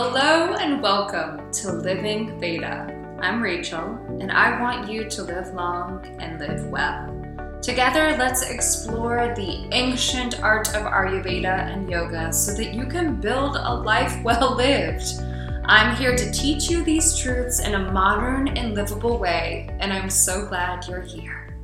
Hello 0.00 0.54
and 0.54 0.80
welcome 0.80 1.50
to 1.50 1.72
Living 1.72 2.38
Veda. 2.38 3.18
I'm 3.20 3.42
Rachel, 3.42 3.98
and 4.20 4.30
I 4.30 4.60
want 4.60 4.88
you 4.88 5.10
to 5.10 5.24
live 5.24 5.52
long 5.54 6.06
and 6.20 6.38
live 6.38 6.68
well. 6.68 7.58
Together, 7.60 8.14
let's 8.16 8.48
explore 8.48 9.34
the 9.34 9.68
ancient 9.72 10.40
art 10.40 10.68
of 10.68 10.84
Ayurveda 10.84 11.72
and 11.72 11.90
yoga 11.90 12.32
so 12.32 12.54
that 12.54 12.74
you 12.74 12.86
can 12.86 13.20
build 13.20 13.56
a 13.56 13.74
life 13.74 14.22
well 14.22 14.54
lived. 14.54 15.20
I'm 15.64 15.96
here 15.96 16.14
to 16.14 16.30
teach 16.30 16.70
you 16.70 16.84
these 16.84 17.18
truths 17.18 17.58
in 17.58 17.74
a 17.74 17.90
modern 17.90 18.56
and 18.56 18.74
livable 18.74 19.18
way, 19.18 19.68
and 19.80 19.92
I'm 19.92 20.10
so 20.10 20.46
glad 20.46 20.86
you're 20.86 21.02
here. 21.02 21.58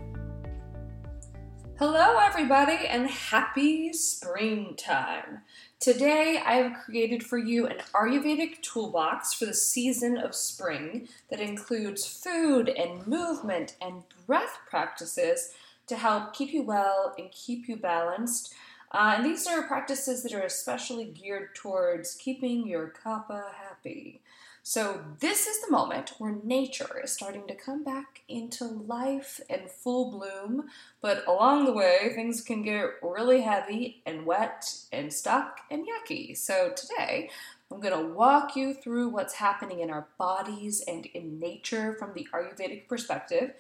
Hello, 1.79 2.19
everybody, 2.19 2.87
and 2.89 3.09
happy 3.09 3.93
springtime. 3.93 5.43
Today, 5.81 6.41
I 6.45 6.55
have 6.55 6.83
created 6.85 7.25
for 7.25 7.37
you 7.37 7.67
an 7.67 7.79
Ayurvedic 7.95 8.63
toolbox 8.63 9.35
for 9.35 9.45
the 9.45 9.53
season 9.53 10.17
of 10.17 10.35
spring 10.35 11.09
that 11.31 11.41
includes 11.41 12.07
food 12.07 12.69
and 12.71 13.07
movement 13.07 13.77
and 13.83 14.03
breath 14.27 14.59
practices 14.69 15.53
to 15.87 15.97
help 15.97 16.33
keep 16.33 16.53
you 16.55 16.63
well 16.63 17.15
and 17.19 17.31
keep 17.31 17.69
you 17.69 17.77
balanced. 17.77 18.55
Uh, 18.93 19.15
and 19.17 19.27
these 19.27 19.47
are 19.47 19.63
practices 19.65 20.23
that 20.23 20.33
are 20.33 20.43
especially 20.43 21.05
geared 21.05 21.55
towards 21.55 22.15
keeping 22.15 22.67
your 22.67 22.93
kapha 23.05 23.53
happy. 23.53 24.21
So, 24.67 25.05
this 25.21 25.47
is 25.47 25.61
the 25.61 25.71
moment 25.71 26.15
where 26.17 26.39
nature 26.43 27.03
is 27.05 27.13
starting 27.13 27.47
to 27.49 27.55
come 27.55 27.85
back 27.85 28.23
into 28.29 28.65
life 28.65 29.39
and 29.51 29.71
full 29.71 30.11
bloom, 30.11 30.71
but 31.03 31.23
along 31.29 31.67
the 31.67 31.73
way, 31.75 32.11
things 32.15 32.41
can 32.41 32.63
get 32.63 32.95
really 33.03 33.43
heavy 33.43 34.01
and 34.07 34.25
wet 34.25 34.75
and 34.91 35.13
stuck 35.13 35.61
and 35.71 35.87
yucky. 35.87 36.35
So, 36.35 36.73
today, 36.75 37.29
I'm 37.71 37.79
going 37.79 37.93
to 37.93 38.15
walk 38.15 38.57
you 38.57 38.73
through 38.73 39.11
what's 39.11 39.35
happening 39.35 39.81
in 39.81 39.91
our 39.91 40.07
bodies 40.17 40.83
and 40.89 41.05
in 41.05 41.39
nature 41.39 41.95
from 41.99 42.15
the 42.15 42.27
Ayurvedic 42.33 42.89
perspective 42.89 43.53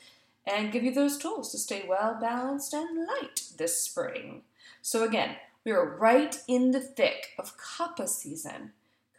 and 0.46 0.72
give 0.72 0.84
you 0.84 0.94
those 0.94 1.18
tools 1.18 1.52
to 1.52 1.58
stay 1.58 1.84
well 1.86 2.16
balanced 2.18 2.72
and 2.72 3.06
light 3.06 3.42
this 3.58 3.78
spring. 3.78 4.40
So, 4.80 5.04
again, 5.04 5.36
we 5.66 5.72
are 5.72 5.98
right 5.98 6.34
in 6.48 6.70
the 6.70 6.80
thick 6.80 7.34
of 7.38 7.58
Kapha 7.58 8.08
season. 8.08 8.72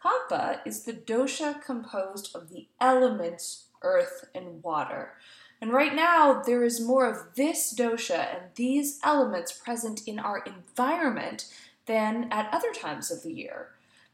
Kapha 0.06 0.60
is 0.64 0.84
the 0.84 0.92
dosha 0.92 1.60
composed 1.60 2.34
of 2.34 2.50
the 2.50 2.68
elements 2.80 3.64
earth 3.82 4.28
and 4.34 4.62
water. 4.62 5.14
And 5.60 5.72
right 5.72 5.94
now, 5.94 6.42
there 6.42 6.62
is 6.62 6.80
more 6.80 7.10
of 7.10 7.34
this 7.34 7.74
dosha 7.76 8.34
and 8.34 8.44
these 8.54 9.00
elements 9.02 9.52
present 9.52 10.06
in 10.06 10.20
our 10.20 10.38
environment 10.38 11.52
than 11.86 12.28
at 12.30 12.52
other 12.52 12.72
times 12.72 13.10
of 13.10 13.24
the 13.24 13.32
year. 13.32 13.70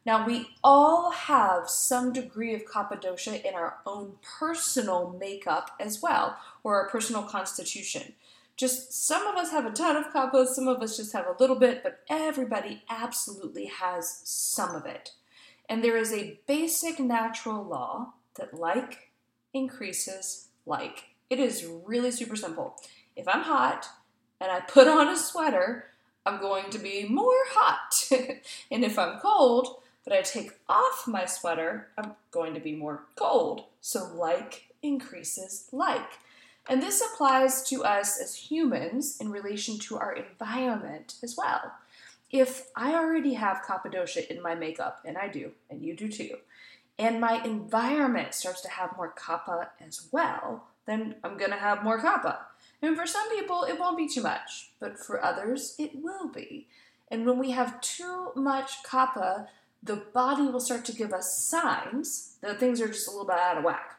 Now, 0.07 0.27
we 0.27 0.48
all 0.65 1.11
have 1.11 1.69
some 1.69 2.13
degree 2.13 2.55
of 2.55 2.65
kapha 2.65 3.01
dosha 3.01 3.45
in 3.45 3.55
our 3.55 3.77
own 3.85 4.15
personal 4.23 5.15
makeup 5.20 5.73
as 5.79 6.01
well, 6.01 6.39
or 6.65 6.77
our 6.77 6.89
personal 6.89 7.23
constitution. 7.23 8.15
Just 8.57 8.93
some 8.93 9.27
of 9.27 9.37
us 9.37 9.51
have 9.51 9.67
a 9.67 9.70
ton 9.70 9.97
of 9.97 10.13
kapha, 10.13 10.47
some 10.47 10.69
of 10.69 10.81
us 10.81 10.97
just 10.97 11.13
have 11.13 11.27
a 11.27 11.37
little 11.39 11.57
bit, 11.57 11.83
but 11.83 12.01
everybody 12.09 12.83
absolutely 12.89 13.67
has 13.67 14.23
some 14.25 14.75
of 14.75 14.87
it. 14.87 15.13
And 15.68 15.82
there 15.82 15.96
is 15.96 16.12
a 16.12 16.38
basic 16.46 16.98
natural 16.98 17.62
law 17.62 18.14
that 18.36 18.55
like 18.55 19.10
increases 19.55 20.48
like. 20.66 21.05
It 21.30 21.38
is 21.38 21.66
really 21.86 22.10
super 22.10 22.36
simple. 22.36 22.77
If 23.16 23.28
I'm 23.28 23.42
hot 23.42 23.86
and 24.40 24.50
I 24.50 24.60
put 24.60 24.88
on 24.88 25.08
a 25.08 25.16
sweater, 25.16 25.86
I'm 26.27 26.40
going 26.40 26.70
to 26.70 26.78
be 26.78 27.06
more 27.08 27.44
hot. 27.48 28.08
and 28.70 28.84
if 28.84 28.98
I'm 28.98 29.18
cold, 29.18 29.80
but 30.05 30.12
I 30.12 30.22
take 30.22 30.52
off 30.68 31.05
my 31.06 31.24
sweater, 31.24 31.88
I'm 31.96 32.12
going 32.30 32.55
to 32.55 32.60
be 32.60 32.74
more 32.74 33.05
cold. 33.16 33.64
So 33.80 34.12
like 34.14 34.74
increases 34.83 35.68
like. 35.72 36.18
And 36.68 36.83
this 36.83 37.02
applies 37.02 37.62
to 37.70 37.83
us 37.84 38.20
as 38.20 38.36
humans 38.36 39.18
in 39.20 39.30
relation 39.30 39.78
to 39.80 39.98
our 39.98 40.12
environment 40.12 41.14
as 41.22 41.36
well 41.36 41.72
if 42.33 42.69
I 42.75 42.95
already 42.95 43.35
have 43.35 43.63
Kapha 43.69 44.27
in 44.31 44.43
my 44.43 44.55
makeup, 44.55 45.03
and 45.05 45.19
I 45.19 45.29
do, 45.29 45.53
and 45.70 45.83
you 45.83 45.95
do 45.95 46.09
too, 46.09 46.39
and 46.98 47.20
my 47.20 47.43
environment 47.45 48.35
starts 48.35 48.63
to 48.63 48.70
have 48.70 48.97
more 48.97 49.15
Kapha 49.17 49.69
as 49.87 50.09
well, 50.11 50.65
then 50.87 51.17
I'm 51.23 51.39
to 51.39 51.57
have 51.57 51.85
more 51.85 52.01
Kapha. 52.01 52.39
And 52.81 52.97
for 52.97 53.07
some 53.07 53.31
people, 53.31 53.65
it 53.65 53.79
won't 53.79 53.97
be 53.97 54.09
too 54.09 54.23
much, 54.23 54.70
but 54.81 54.98
for 54.98 55.23
others, 55.23 55.77
it 55.79 55.93
will 55.95 56.29
be. 56.29 56.67
And 57.11 57.27
when 57.27 57.39
we 57.39 57.51
have 57.53 57.81
too 57.81 58.33
much 58.35 58.83
Kapha, 58.83 59.47
the 59.83 59.97
body 59.97 60.43
will 60.43 60.61
start 60.61 60.85
to 60.87 60.95
give 60.95 61.13
us 61.13 61.39
signs 61.39 62.37
that 62.41 62.59
things 62.59 62.81
are 62.81 62.89
just 62.89 63.09
a 63.09 63.11
little 63.11 63.27
bit 63.27 63.37
out 63.37 63.59
of 63.59 63.64
whack. 63.64 63.99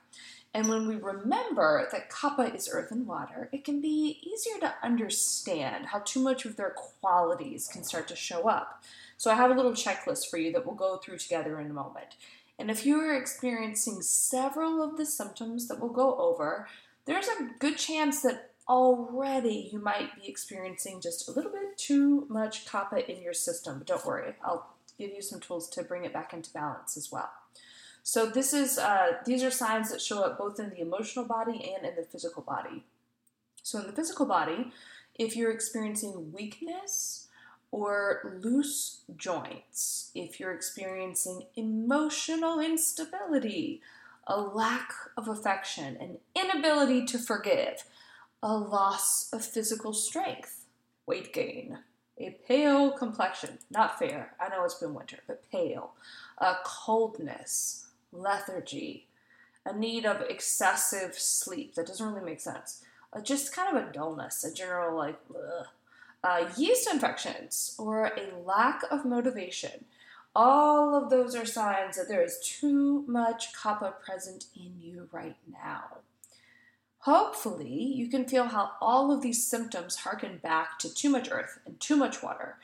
And 0.53 0.69
when 0.69 0.87
we 0.87 0.97
remember 0.97 1.87
that 1.91 2.11
kapha 2.11 2.53
is 2.53 2.69
earth 2.71 2.91
and 2.91 3.07
water, 3.07 3.49
it 3.51 3.65
can 3.65 3.81
be 3.81 4.19
easier 4.21 4.59
to 4.59 4.75
understand 4.83 5.87
how 5.87 5.99
too 5.99 6.19
much 6.19 6.45
of 6.45 6.55
their 6.55 6.69
qualities 6.69 7.67
can 7.67 7.83
start 7.83 8.07
to 8.09 8.15
show 8.15 8.47
up. 8.47 8.83
So 9.17 9.31
I 9.31 9.35
have 9.35 9.49
a 9.49 9.55
little 9.55 9.71
checklist 9.71 10.29
for 10.29 10.37
you 10.37 10.51
that 10.51 10.65
we'll 10.65 10.75
go 10.75 10.97
through 10.97 11.17
together 11.17 11.59
in 11.59 11.71
a 11.71 11.73
moment. 11.73 12.17
And 12.59 12.69
if 12.69 12.85
you 12.85 12.99
are 12.99 13.15
experiencing 13.15 14.03
several 14.03 14.83
of 14.83 14.97
the 14.97 15.07
symptoms 15.07 15.67
that 15.67 15.79
we'll 15.79 15.89
go 15.89 16.15
over, 16.17 16.67
there's 17.05 17.27
a 17.27 17.49
good 17.57 17.77
chance 17.77 18.21
that 18.21 18.51
already 18.69 19.69
you 19.73 19.79
might 19.79 20.15
be 20.21 20.29
experiencing 20.29 21.01
just 21.01 21.27
a 21.27 21.31
little 21.31 21.51
bit 21.51 21.77
too 21.77 22.27
much 22.29 22.65
kapha 22.65 23.07
in 23.09 23.21
your 23.23 23.33
system. 23.33 23.79
But 23.79 23.87
don't 23.87 24.05
worry, 24.05 24.33
I'll 24.43 24.75
give 24.99 25.11
you 25.11 25.21
some 25.21 25.39
tools 25.39 25.67
to 25.71 25.83
bring 25.83 26.05
it 26.05 26.13
back 26.13 26.31
into 26.31 26.53
balance 26.53 26.95
as 26.95 27.11
well. 27.11 27.31
So 28.03 28.25
this 28.25 28.53
is 28.53 28.77
uh, 28.77 29.13
these 29.25 29.43
are 29.43 29.51
signs 29.51 29.89
that 29.89 30.01
show 30.01 30.23
up 30.23 30.37
both 30.37 30.59
in 30.59 30.69
the 30.69 30.81
emotional 30.81 31.25
body 31.25 31.73
and 31.75 31.85
in 31.85 31.95
the 31.95 32.03
physical 32.03 32.43
body. 32.43 32.83
So 33.63 33.79
in 33.79 33.87
the 33.87 33.93
physical 33.93 34.25
body, 34.25 34.71
if 35.15 35.37
you're 35.37 35.51
experiencing 35.51 36.33
weakness 36.33 37.27
or 37.71 38.37
loose 38.41 39.01
joints, 39.15 40.11
if 40.13 40.39
you're 40.39 40.53
experiencing 40.53 41.43
emotional 41.55 42.59
instability, 42.59 43.81
a 44.27 44.39
lack 44.39 44.91
of 45.15 45.29
affection, 45.29 45.97
an 45.99 46.17
inability 46.35 47.05
to 47.05 47.17
forgive, 47.17 47.85
a 48.43 48.53
loss 48.53 49.31
of 49.31 49.45
physical 49.45 49.93
strength, 49.93 50.65
weight 51.05 51.33
gain, 51.33 51.79
a 52.19 52.37
pale 52.47 52.91
complexion, 52.91 53.57
not 53.71 53.97
fair, 53.97 54.35
I 54.39 54.49
know 54.49 54.63
it's 54.65 54.75
been 54.75 54.93
winter, 54.93 55.19
but 55.25 55.49
pale, 55.49 55.93
a 56.37 56.55
coldness, 56.63 57.82
lethargy, 58.13 59.07
a 59.65 59.75
need 59.75 60.05
of 60.05 60.21
excessive 60.21 61.15
sleep 61.15 61.75
that 61.75 61.87
doesn't 61.87 62.05
really 62.05 62.25
make 62.25 62.39
sense, 62.39 62.83
uh, 63.11 63.21
just 63.21 63.55
kind 63.55 63.75
of 63.75 63.83
a 63.83 63.91
dullness, 63.91 64.43
a 64.43 64.53
general 64.53 64.97
like 64.97 65.19
uh, 66.23 66.45
yeast 66.57 66.89
infections, 66.91 67.75
or 67.77 68.05
a 68.05 68.37
lack 68.45 68.81
of 68.89 69.05
motivation. 69.05 69.85
All 70.35 70.95
of 70.95 71.09
those 71.09 71.35
are 71.35 71.45
signs 71.45 71.95
that 71.97 72.07
there 72.07 72.23
is 72.23 72.39
too 72.39 73.03
much 73.07 73.53
kapha 73.53 73.93
present 74.03 74.45
in 74.55 74.73
you 74.79 75.07
right 75.11 75.35
now. 75.51 75.99
Hopefully, 76.99 77.73
you 77.73 78.07
can 78.07 78.25
feel 78.25 78.45
how 78.45 78.71
all 78.79 79.11
of 79.11 79.21
these 79.21 79.45
symptoms 79.45 79.97
harken 79.97 80.37
back 80.37 80.79
to 80.79 80.93
too 80.93 81.09
much 81.09 81.29
earth 81.29 81.59
and 81.65 81.77
too 81.79 81.97
much 81.97 82.23
water. 82.23 82.57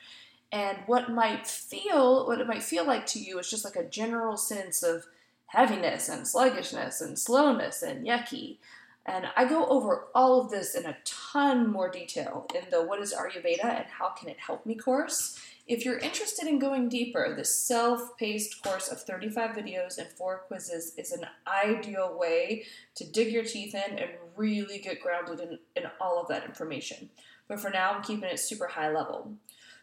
And 0.50 0.78
what 0.86 1.12
might 1.12 1.46
feel, 1.46 2.26
what 2.26 2.40
it 2.40 2.46
might 2.46 2.62
feel 2.62 2.84
like 2.86 3.06
to 3.06 3.20
you 3.20 3.38
is 3.38 3.50
just 3.50 3.64
like 3.64 3.76
a 3.76 3.88
general 3.88 4.36
sense 4.36 4.82
of 4.82 5.06
heaviness 5.50 6.08
and 6.08 6.26
sluggishness 6.26 7.00
and 7.00 7.18
slowness 7.18 7.82
and 7.82 8.06
yucky. 8.06 8.58
And 9.04 9.26
I 9.36 9.46
go 9.46 9.66
over 9.66 10.06
all 10.14 10.40
of 10.40 10.50
this 10.50 10.74
in 10.74 10.86
a 10.86 10.96
ton 11.04 11.66
more 11.66 11.90
detail 11.90 12.46
in 12.54 12.70
the 12.70 12.82
What 12.82 13.00
is 13.00 13.12
Ayurveda 13.12 13.64
and 13.64 13.86
How 13.86 14.10
Can 14.10 14.28
It 14.28 14.38
Help 14.38 14.64
Me 14.64 14.76
course. 14.76 15.40
If 15.66 15.84
you're 15.84 15.98
interested 15.98 16.46
in 16.46 16.58
going 16.58 16.88
deeper, 16.88 17.34
this 17.36 17.54
self 17.56 18.16
paced 18.16 18.62
course 18.62 18.88
of 18.88 19.02
35 19.02 19.56
videos 19.56 19.98
and 19.98 20.08
four 20.08 20.42
quizzes 20.46 20.94
is 20.96 21.12
an 21.12 21.26
ideal 21.46 22.16
way 22.16 22.64
to 22.94 23.04
dig 23.04 23.32
your 23.32 23.44
teeth 23.44 23.74
in 23.74 23.98
and 23.98 24.10
really 24.36 24.78
get 24.78 25.00
grounded 25.00 25.40
in, 25.40 25.58
in 25.74 25.90
all 26.00 26.20
of 26.20 26.28
that 26.28 26.44
information. 26.44 27.10
But 27.48 27.58
for 27.58 27.70
now, 27.70 27.92
I'm 27.92 28.02
keeping 28.02 28.30
it 28.30 28.38
super 28.38 28.68
high 28.68 28.92
level. 28.92 29.32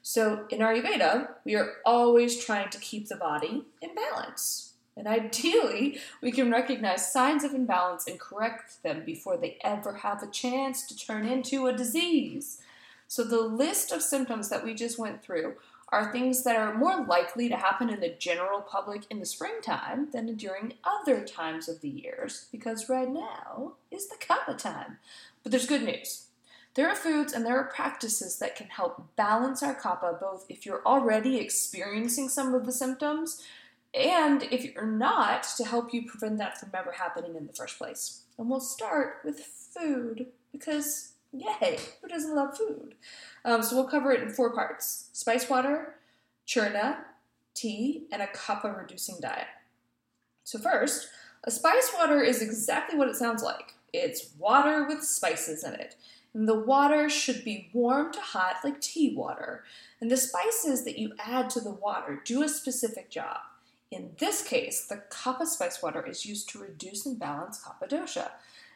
So, 0.01 0.45
in 0.49 0.59
Ayurveda, 0.59 1.27
we 1.43 1.55
are 1.55 1.73
always 1.85 2.43
trying 2.43 2.69
to 2.69 2.79
keep 2.79 3.09
the 3.09 3.17
body 3.17 3.65
in 3.81 3.93
balance. 3.93 4.66
And 4.97 5.07
ideally, 5.07 5.99
we 6.21 6.31
can 6.31 6.51
recognize 6.51 7.11
signs 7.11 7.43
of 7.43 7.53
imbalance 7.53 8.07
and 8.07 8.19
correct 8.19 8.81
them 8.81 9.03
before 9.05 9.37
they 9.37 9.59
ever 9.63 9.93
have 9.97 10.23
a 10.23 10.31
chance 10.31 10.87
to 10.87 10.97
turn 10.97 11.27
into 11.27 11.67
a 11.67 11.73
disease. 11.73 12.59
So, 13.07 13.23
the 13.23 13.41
list 13.41 13.91
of 13.91 14.01
symptoms 14.01 14.49
that 14.49 14.65
we 14.65 14.73
just 14.73 14.97
went 14.97 15.23
through 15.23 15.55
are 15.89 16.11
things 16.11 16.43
that 16.43 16.57
are 16.57 16.73
more 16.73 17.05
likely 17.05 17.47
to 17.47 17.55
happen 17.55 17.89
in 17.89 18.01
the 18.01 18.13
general 18.19 18.59
public 18.59 19.03
in 19.09 19.19
the 19.19 19.25
springtime 19.25 20.09
than 20.11 20.35
during 20.35 20.73
other 20.83 21.23
times 21.23 21.69
of 21.69 21.79
the 21.79 21.89
years, 21.89 22.47
because 22.51 22.89
right 22.89 23.09
now 23.09 23.73
is 23.89 24.09
the 24.09 24.15
kapha 24.15 24.57
time. 24.57 24.97
But 25.43 25.51
there's 25.51 25.67
good 25.67 25.83
news. 25.83 26.25
There 26.73 26.89
are 26.89 26.95
foods 26.95 27.33
and 27.33 27.45
there 27.45 27.57
are 27.57 27.63
practices 27.73 28.37
that 28.39 28.55
can 28.55 28.67
help 28.67 29.15
balance 29.15 29.63
our 29.63 29.73
kapha 29.73 30.19
both 30.19 30.45
if 30.49 30.65
you're 30.65 30.85
already 30.85 31.37
experiencing 31.37 32.29
some 32.29 32.53
of 32.53 32.65
the 32.65 32.71
symptoms 32.71 33.41
and 33.97 34.43
if 34.43 34.63
you're 34.63 34.85
not, 34.85 35.43
to 35.57 35.65
help 35.65 35.93
you 35.93 36.07
prevent 36.07 36.37
that 36.37 36.59
from 36.59 36.69
ever 36.73 36.91
happening 36.91 37.35
in 37.35 37.47
the 37.47 37.53
first 37.53 37.77
place. 37.77 38.21
And 38.37 38.49
we'll 38.49 38.59
start 38.59 39.17
with 39.25 39.39
food 39.39 40.27
because, 40.51 41.13
yay, 41.33 41.79
who 42.01 42.07
doesn't 42.07 42.35
love 42.35 42.57
food? 42.57 42.95
Um, 43.43 43.63
so 43.63 43.75
we'll 43.75 43.89
cover 43.89 44.11
it 44.11 44.21
in 44.21 44.29
four 44.29 44.53
parts 44.53 45.09
spice 45.13 45.49
water, 45.49 45.95
churna, 46.47 46.97
tea, 47.53 48.03
and 48.11 48.21
a 48.21 48.27
kapha 48.27 48.75
reducing 48.77 49.17
diet. 49.19 49.47
So, 50.43 50.59
first, 50.59 51.09
a 51.43 51.51
spice 51.51 51.91
water 51.97 52.21
is 52.21 52.41
exactly 52.41 52.97
what 52.97 53.09
it 53.09 53.15
sounds 53.15 53.43
like 53.43 53.73
it's 53.93 54.29
water 54.37 54.85
with 54.87 55.03
spices 55.03 55.63
in 55.63 55.73
it. 55.73 55.95
And 56.33 56.47
the 56.47 56.59
water 56.59 57.09
should 57.09 57.43
be 57.43 57.69
warm 57.73 58.13
to 58.13 58.19
hot 58.19 58.57
like 58.63 58.81
tea 58.81 59.15
water. 59.15 59.63
And 59.99 60.11
the 60.11 60.17
spices 60.17 60.83
that 60.83 60.99
you 60.99 61.13
add 61.17 61.49
to 61.51 61.59
the 61.59 61.71
water 61.71 62.21
do 62.23 62.43
a 62.43 62.49
specific 62.49 63.09
job. 63.09 63.39
In 63.89 64.11
this 64.17 64.43
case, 64.43 64.85
the 64.85 65.03
kapha 65.09 65.45
spice 65.45 65.81
water 65.81 66.05
is 66.05 66.25
used 66.25 66.49
to 66.49 66.59
reduce 66.59 67.05
and 67.05 67.17
balance 67.17 67.63
kapha. 67.63 68.29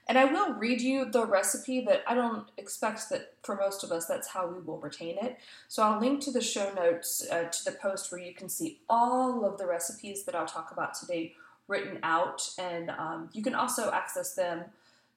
And 0.08 0.18
I 0.18 0.26
will 0.26 0.54
read 0.54 0.82
you 0.82 1.06
the 1.06 1.26
recipe, 1.26 1.82
but 1.82 2.04
I 2.08 2.16
don't 2.16 2.48
expect 2.58 3.10
that 3.10 3.34
for 3.44 3.56
most 3.56 3.84
of 3.84 3.92
us 3.92 4.08
that's 4.08 4.28
how 4.28 4.48
we 4.48 4.60
will 4.60 4.80
retain 4.80 5.18
it. 5.22 5.38
So 5.68 5.84
I'll 5.84 6.00
link 6.00 6.22
to 6.22 6.32
the 6.32 6.42
show 6.42 6.74
notes 6.74 7.26
uh, 7.32 7.44
to 7.44 7.66
the 7.66 7.72
post 7.74 8.12
where 8.12 8.22
you 8.22 8.34
can 8.34 8.50
see 8.50 8.80
all 8.90 9.46
of 9.46 9.58
the 9.58 9.68
recipes 9.68 10.24
that 10.24 10.36
I'll 10.36 10.48
talk 10.48 10.72
about 10.72 10.96
today 10.96 11.34
written 11.68 12.00
out, 12.04 12.50
and 12.60 12.90
um, 12.90 13.30
you 13.32 13.44
can 13.44 13.56
also 13.56 13.92
access 13.92 14.34
them 14.34 14.66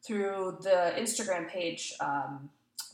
through 0.02 0.58
the 0.60 0.92
Instagram 0.96 1.48
page. 1.48 1.94
Um, 1.98 2.50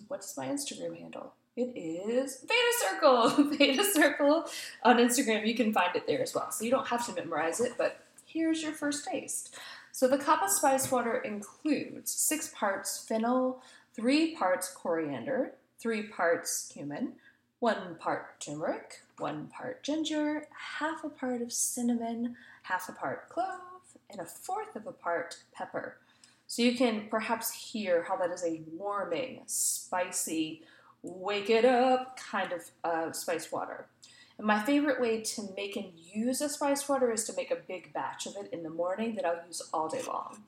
what's 0.08 0.37
my 0.37 0.46
Instagram 0.46 0.99
handle? 0.99 1.35
It 1.60 1.76
is 1.76 2.38
Veda 2.40 2.54
Circle. 2.88 3.28
Veda 3.58 3.84
Circle 3.84 4.46
on 4.82 4.96
Instagram. 4.96 5.46
You 5.46 5.54
can 5.54 5.74
find 5.74 5.94
it 5.94 6.06
there 6.06 6.22
as 6.22 6.34
well. 6.34 6.50
So 6.50 6.64
you 6.64 6.70
don't 6.70 6.86
have 6.86 7.04
to 7.06 7.12
memorize 7.12 7.60
it, 7.60 7.74
but 7.76 8.00
here's 8.24 8.62
your 8.62 8.72
first 8.72 9.06
taste. 9.06 9.58
So 9.92 10.08
the 10.08 10.16
kapha 10.16 10.48
spice 10.48 10.90
water 10.90 11.18
includes 11.18 12.12
six 12.12 12.50
parts 12.56 13.04
fennel, 13.06 13.62
three 13.94 14.34
parts 14.34 14.72
coriander, 14.74 15.52
three 15.78 16.04
parts 16.04 16.70
cumin, 16.72 17.12
one 17.58 17.96
part 17.96 18.40
turmeric, 18.40 19.02
one 19.18 19.48
part 19.48 19.82
ginger, 19.82 20.46
half 20.78 21.04
a 21.04 21.10
part 21.10 21.42
of 21.42 21.52
cinnamon, 21.52 22.36
half 22.62 22.88
a 22.88 22.92
part 22.92 23.28
clove, 23.28 23.60
and 24.08 24.18
a 24.18 24.24
fourth 24.24 24.76
of 24.76 24.86
a 24.86 24.92
part 24.92 25.36
pepper. 25.52 25.98
So 26.46 26.62
you 26.62 26.74
can 26.74 27.08
perhaps 27.10 27.52
hear 27.52 28.02
how 28.04 28.16
that 28.16 28.30
is 28.30 28.44
a 28.44 28.62
warming, 28.72 29.42
spicy, 29.44 30.62
wake 31.02 31.50
it 31.50 31.64
up 31.64 32.19
kind 32.19 32.52
of 32.52 32.70
uh, 32.85 33.12
spice 33.12 33.50
water. 33.50 33.87
And 34.38 34.47
my 34.47 34.62
favorite 34.62 35.00
way 35.00 35.20
to 35.20 35.49
make 35.56 35.76
and 35.76 35.93
use 35.97 36.41
a 36.41 36.49
spice 36.49 36.88
water 36.88 37.12
is 37.12 37.25
to 37.25 37.35
make 37.37 37.50
a 37.50 37.56
big 37.56 37.93
batch 37.93 38.26
of 38.26 38.37
it 38.37 38.50
in 38.52 38.62
the 38.62 38.70
morning 38.70 39.14
that 39.17 39.26
I'll 39.26 39.47
use 39.47 39.62
all 39.73 39.88
day 39.88 40.02
long. 40.06 40.43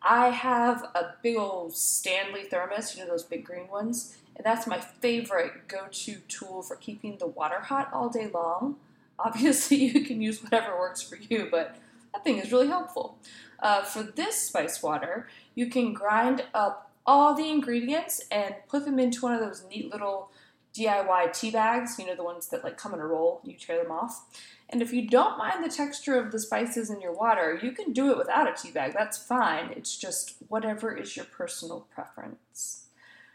I 0.00 0.28
have 0.28 0.82
a 0.94 1.14
big 1.22 1.36
old 1.36 1.74
Stanley 1.74 2.44
thermos, 2.44 2.94
you 2.94 3.02
know, 3.02 3.10
those 3.10 3.22
big 3.22 3.44
green 3.44 3.68
ones, 3.68 4.16
and 4.36 4.44
that's 4.44 4.66
my 4.66 4.78
favorite 4.78 5.68
go 5.68 5.86
to 5.90 6.16
tool 6.28 6.62
for 6.62 6.76
keeping 6.76 7.16
the 7.18 7.26
water 7.26 7.60
hot 7.60 7.90
all 7.92 8.08
day 8.08 8.30
long. 8.32 8.76
Obviously, 9.18 9.76
you 9.84 10.04
can 10.04 10.20
use 10.20 10.42
whatever 10.42 10.78
works 10.78 11.00
for 11.02 11.16
you, 11.16 11.48
but 11.50 11.76
that 12.12 12.24
thing 12.24 12.38
is 12.38 12.52
really 12.52 12.68
helpful. 12.68 13.18
Uh, 13.60 13.82
for 13.82 14.02
this 14.02 14.36
spice 14.36 14.82
water, 14.82 15.28
you 15.54 15.68
can 15.68 15.94
grind 15.94 16.44
up 16.52 16.83
all 17.06 17.34
the 17.34 17.48
ingredients 17.48 18.22
and 18.30 18.54
put 18.68 18.84
them 18.84 18.98
into 18.98 19.22
one 19.22 19.34
of 19.34 19.40
those 19.40 19.64
neat 19.68 19.90
little 19.90 20.30
DIY 20.74 21.32
tea 21.38 21.50
bags, 21.50 21.98
you 21.98 22.06
know, 22.06 22.16
the 22.16 22.24
ones 22.24 22.48
that 22.48 22.64
like 22.64 22.76
come 22.76 22.94
in 22.94 23.00
a 23.00 23.06
roll, 23.06 23.40
you 23.44 23.54
tear 23.54 23.82
them 23.82 23.92
off. 23.92 24.26
And 24.68 24.82
if 24.82 24.92
you 24.92 25.06
don't 25.08 25.38
mind 25.38 25.62
the 25.62 25.68
texture 25.68 26.18
of 26.18 26.32
the 26.32 26.38
spices 26.40 26.90
in 26.90 27.00
your 27.00 27.12
water, 27.12 27.58
you 27.62 27.72
can 27.72 27.92
do 27.92 28.10
it 28.10 28.18
without 28.18 28.48
a 28.48 28.60
tea 28.60 28.72
bag. 28.72 28.92
That's 28.92 29.18
fine. 29.18 29.70
It's 29.76 29.96
just 29.96 30.36
whatever 30.48 30.96
is 30.96 31.16
your 31.16 31.26
personal 31.26 31.86
preference. 31.94 32.86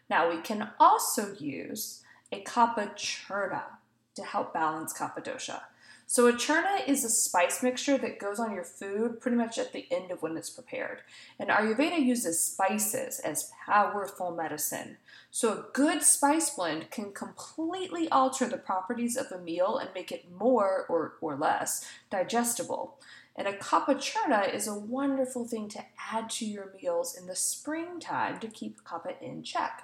Now, 0.10 0.30
we 0.30 0.42
can 0.42 0.72
also 0.80 1.34
use 1.36 2.04
a 2.32 2.44
kapha 2.44 2.94
churna 2.96 3.64
to 4.16 4.24
help 4.24 4.54
balance 4.54 4.92
kapha 4.92 5.24
dosha. 5.24 5.62
So 6.12 6.26
a 6.26 6.34
churna 6.34 6.88
is 6.88 7.06
a 7.06 7.10
spice 7.10 7.62
mixture 7.62 7.96
that 8.00 8.18
goes 8.18 8.40
on 8.40 8.52
your 8.52 8.64
food 8.64 9.22
pretty 9.22 9.38
much 9.38 9.60
at 9.60 9.74
the 9.74 9.86
end 9.92 10.10
of 10.10 10.24
when 10.24 10.36
it's 10.38 10.50
prepared. 10.50 11.04
And 11.38 11.52
Ayurveda 11.52 12.04
uses 12.04 12.44
spices 12.44 13.20
as 13.20 13.52
powerful 13.68 14.32
medicine. 14.32 14.98
So 15.30 15.54
a 15.54 15.66
good 15.72 16.02
spice 16.02 16.50
blend 16.50 16.90
can 16.90 17.14
completely 17.14 18.10
alter 18.10 18.48
the 18.48 18.58
properties 18.58 19.18
of 19.18 19.32
a 19.32 19.38
meal 19.38 19.78
and 19.78 19.92
make 19.94 20.12
it 20.12 20.26
more 20.36 20.88
or, 20.90 21.14
or 21.22 21.36
less 21.36 21.86
digestible. 22.10 22.98
And 23.36 23.48
a 23.48 23.54
churna 23.54 24.52
is 24.52 24.68
a 24.68 24.74
wonderful 24.74 25.46
thing 25.46 25.70
to 25.70 25.86
add 26.12 26.32
to 26.32 26.46
your 26.46 26.74
meals 26.82 27.16
in 27.16 27.28
the 27.28 27.36
springtime 27.36 28.40
to 28.40 28.48
keep 28.48 28.84
kapha 28.84 29.14
in 29.22 29.44
check. 29.44 29.84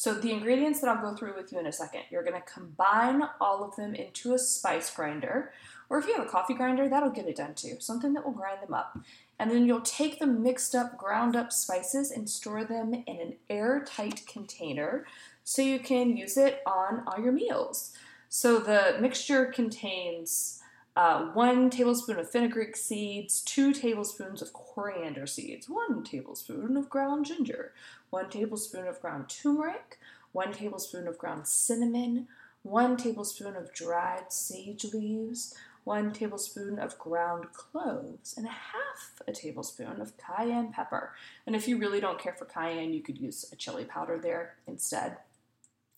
So 0.00 0.14
the 0.14 0.30
ingredients 0.30 0.80
that 0.80 0.88
I'll 0.88 1.02
go 1.02 1.16
through 1.16 1.34
with 1.34 1.50
you 1.52 1.58
in 1.58 1.66
a 1.66 1.72
second, 1.72 2.02
you're 2.08 2.22
going 2.22 2.40
to 2.40 2.52
combine 2.52 3.20
all 3.40 3.64
of 3.64 3.74
them 3.74 3.96
into 3.96 4.32
a 4.32 4.38
spice 4.38 4.94
grinder, 4.94 5.50
or 5.90 5.98
if 5.98 6.06
you 6.06 6.14
have 6.14 6.24
a 6.24 6.30
coffee 6.30 6.54
grinder, 6.54 6.88
that'll 6.88 7.10
get 7.10 7.26
it 7.26 7.34
done 7.34 7.54
too, 7.54 7.78
something 7.80 8.12
that 8.12 8.24
will 8.24 8.30
grind 8.30 8.62
them 8.62 8.72
up. 8.72 8.96
And 9.40 9.50
then 9.50 9.66
you'll 9.66 9.80
take 9.80 10.20
the 10.20 10.26
mixed 10.28 10.76
up, 10.76 10.96
ground 10.96 11.34
up 11.34 11.52
spices 11.52 12.12
and 12.12 12.30
store 12.30 12.64
them 12.64 12.94
in 12.94 13.20
an 13.20 13.34
airtight 13.50 14.24
container 14.28 15.04
so 15.42 15.62
you 15.62 15.80
can 15.80 16.16
use 16.16 16.36
it 16.36 16.62
on 16.64 17.02
all 17.04 17.20
your 17.20 17.32
meals. 17.32 17.92
So 18.28 18.60
the 18.60 18.98
mixture 19.00 19.46
contains 19.46 20.57
uh, 20.98 21.26
one 21.26 21.70
tablespoon 21.70 22.18
of 22.18 22.28
fenugreek 22.28 22.76
seeds, 22.76 23.40
two 23.42 23.72
tablespoons 23.72 24.42
of 24.42 24.52
coriander 24.52 25.28
seeds, 25.28 25.68
one 25.68 26.02
tablespoon 26.02 26.76
of 26.76 26.90
ground 26.90 27.24
ginger, 27.24 27.72
one 28.10 28.28
tablespoon 28.28 28.88
of 28.88 29.00
ground 29.00 29.28
turmeric, 29.28 30.00
one 30.32 30.52
tablespoon 30.52 31.06
of 31.06 31.16
ground 31.16 31.46
cinnamon, 31.46 32.26
one 32.62 32.96
tablespoon 32.96 33.54
of 33.54 33.72
dried 33.72 34.32
sage 34.32 34.84
leaves, 34.92 35.54
one 35.84 36.12
tablespoon 36.12 36.80
of 36.80 36.98
ground 36.98 37.44
cloves, 37.52 38.36
and 38.36 38.46
a 38.46 38.50
half 38.50 39.22
a 39.28 39.30
tablespoon 39.30 40.00
of 40.00 40.18
cayenne 40.18 40.72
pepper. 40.72 41.12
And 41.46 41.54
if 41.54 41.68
you 41.68 41.78
really 41.78 42.00
don't 42.00 42.18
care 42.18 42.34
for 42.36 42.44
cayenne, 42.44 42.92
you 42.92 43.02
could 43.02 43.20
use 43.20 43.44
a 43.52 43.56
chili 43.56 43.84
powder 43.84 44.18
there 44.18 44.56
instead. 44.66 45.18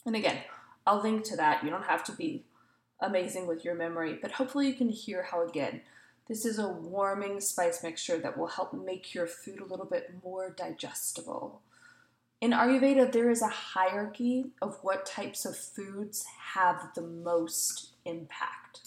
And 0.05 0.15
again, 0.15 0.41
I'll 0.87 1.01
link 1.01 1.25
to 1.25 1.37
that. 1.37 1.65
You 1.65 1.71
don't 1.71 1.87
have 1.87 2.05
to 2.05 2.13
be 2.13 2.45
amazing 3.01 3.47
with 3.47 3.65
your 3.65 3.75
memory, 3.75 4.19
but 4.21 4.33
hopefully 4.33 4.69
you 4.69 4.75
can 4.75 4.89
hear 4.89 5.23
how, 5.23 5.47
again, 5.47 5.83
this 6.29 6.45
is 6.45 6.59
a 6.59 6.69
warming 6.69 7.41
spice 7.41 7.83
mixture 7.83 8.19
that 8.19 8.39
will 8.39 8.47
help 8.47 8.73
make 8.73 9.15
your 9.15 9.27
food 9.27 9.61
a 9.61 9.65
little 9.65 9.87
bit 9.87 10.15
more 10.23 10.51
digestible. 10.51 11.61
In 12.41 12.53
Ayurveda, 12.53 13.13
there 13.13 13.31
is 13.31 13.43
a 13.43 13.49
hierarchy 13.49 14.53
of 14.63 14.79
what 14.83 15.05
types 15.05 15.45
of 15.45 15.57
foods 15.57 16.25
have 16.55 16.91
the 16.95 17.03
most 17.03 17.91
impact. 18.05 18.81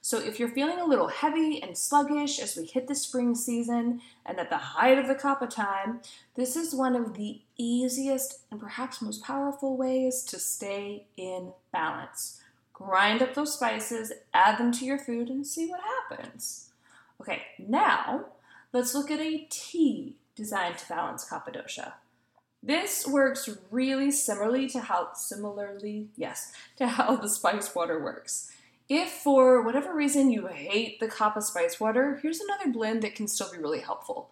So, 0.00 0.18
if 0.18 0.38
you're 0.38 0.48
feeling 0.48 0.78
a 0.78 0.86
little 0.86 1.08
heavy 1.08 1.62
and 1.62 1.76
sluggish 1.76 2.38
as 2.38 2.56
we 2.56 2.64
hit 2.64 2.86
the 2.86 2.94
spring 2.94 3.34
season 3.34 4.00
and 4.24 4.38
at 4.38 4.48
the 4.48 4.56
height 4.56 4.98
of 4.98 5.06
the 5.06 5.14
kapha 5.14 5.50
time, 5.50 6.00
this 6.34 6.56
is 6.56 6.74
one 6.74 6.96
of 6.96 7.14
the 7.14 7.42
easiest 7.56 8.40
and 8.50 8.60
perhaps 8.60 9.02
most 9.02 9.22
powerful 9.22 9.76
ways 9.76 10.22
to 10.22 10.38
stay 10.38 11.08
in 11.16 11.52
balance. 11.72 12.40
Grind 12.78 13.22
up 13.22 13.34
those 13.34 13.54
spices, 13.54 14.12
add 14.32 14.56
them 14.56 14.70
to 14.70 14.84
your 14.84 14.98
food, 14.98 15.28
and 15.28 15.44
see 15.44 15.68
what 15.68 15.80
happens. 15.80 16.70
Okay, 17.20 17.42
now 17.58 18.26
let's 18.72 18.94
look 18.94 19.10
at 19.10 19.18
a 19.18 19.48
tea 19.50 20.14
designed 20.36 20.78
to 20.78 20.88
balance 20.88 21.28
kapha 21.28 21.52
dosha. 21.52 21.94
This 22.62 23.04
works 23.04 23.48
really 23.72 24.12
similarly 24.12 24.68
to 24.68 24.80
how 24.80 25.12
similarly, 25.14 26.08
yes, 26.16 26.52
to 26.76 26.86
how 26.86 27.16
the 27.16 27.28
spice 27.28 27.74
water 27.74 28.00
works. 28.00 28.52
If 28.88 29.10
for 29.10 29.60
whatever 29.62 29.92
reason 29.92 30.30
you 30.30 30.46
hate 30.46 31.00
the 31.00 31.08
kapha 31.08 31.42
spice 31.42 31.80
water, 31.80 32.20
here's 32.22 32.40
another 32.40 32.70
blend 32.70 33.02
that 33.02 33.16
can 33.16 33.26
still 33.26 33.50
be 33.50 33.58
really 33.58 33.80
helpful. 33.80 34.30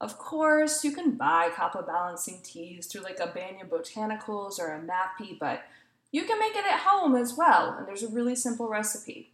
Of 0.00 0.18
course, 0.18 0.84
you 0.84 0.92
can 0.92 1.16
buy 1.16 1.50
kapha 1.52 1.84
balancing 1.84 2.38
teas 2.44 2.86
through 2.86 3.02
like 3.02 3.18
a 3.18 3.26
Banyan 3.26 3.66
Botanicals 3.66 4.60
or 4.60 4.72
a 4.72 4.80
MAPI, 4.80 5.38
but 5.40 5.62
you 6.10 6.24
can 6.24 6.38
make 6.38 6.54
it 6.54 6.64
at 6.64 6.80
home 6.80 7.14
as 7.14 7.34
well, 7.36 7.76
and 7.78 7.86
there's 7.86 8.02
a 8.02 8.08
really 8.08 8.34
simple 8.34 8.68
recipe. 8.68 9.30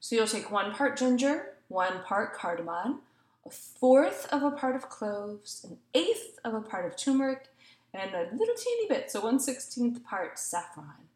So 0.00 0.16
you'll 0.16 0.26
take 0.26 0.50
one 0.50 0.72
part 0.72 0.98
ginger, 0.98 1.54
one 1.68 2.02
part 2.02 2.34
cardamom, 2.34 3.00
a 3.46 3.50
fourth 3.50 4.26
of 4.32 4.42
a 4.42 4.50
part 4.50 4.76
of 4.76 4.88
cloves, 4.88 5.64
an 5.68 5.78
eighth 5.94 6.38
of 6.44 6.54
a 6.54 6.60
part 6.60 6.86
of 6.86 6.96
turmeric, 6.96 7.48
and 7.92 8.14
a 8.14 8.34
little 8.34 8.54
teeny 8.54 8.88
bit, 8.88 9.10
so 9.10 9.20
1 9.20 9.38
16th 9.38 10.02
part 10.02 10.38
saffron. 10.38 11.08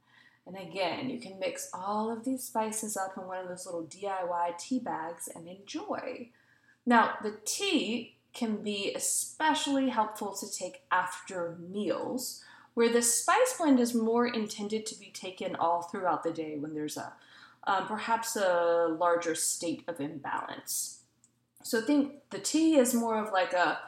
And 0.47 0.57
again, 0.57 1.11
you 1.11 1.21
can 1.21 1.39
mix 1.39 1.69
all 1.75 2.11
of 2.11 2.25
these 2.25 2.45
spices 2.45 2.97
up 2.97 3.19
in 3.19 3.27
one 3.27 3.39
of 3.39 3.49
those 3.49 3.67
little 3.67 3.85
DIY 3.85 4.57
tea 4.59 4.79
bags 4.79 5.29
and 5.35 5.47
enjoy. 5.47 6.31
Now, 6.87 7.15
the 7.23 7.37
tea 7.45 8.17
can 8.33 8.63
be 8.63 8.93
especially 8.95 9.91
helpful 9.91 10.35
to 10.37 10.51
take 10.51 10.83
after 10.91 11.59
meals, 11.61 12.43
where 12.79 12.93
the 12.93 13.03
spice 13.03 13.57
blend 13.59 13.81
is 13.81 13.93
more 13.93 14.25
intended 14.25 14.87
to 14.87 14.97
be 15.01 15.11
taken 15.11 15.57
all 15.57 15.83
throughout 15.83 16.23
the 16.23 16.31
day 16.31 16.57
when 16.57 16.75
there's 16.75 16.97
a, 16.97 17.13
um, 17.65 17.89
perhaps 17.89 18.37
a 18.37 18.97
larger 18.97 19.35
state 19.35 19.83
of 19.89 19.99
imbalance. 19.99 21.01
So 21.65 21.81
think 21.81 22.13
the 22.31 22.39
tea 22.39 22.77
is 22.77 22.95
more 22.95 23.19
of 23.19 23.33
like 23.33 23.53
a 23.53 23.81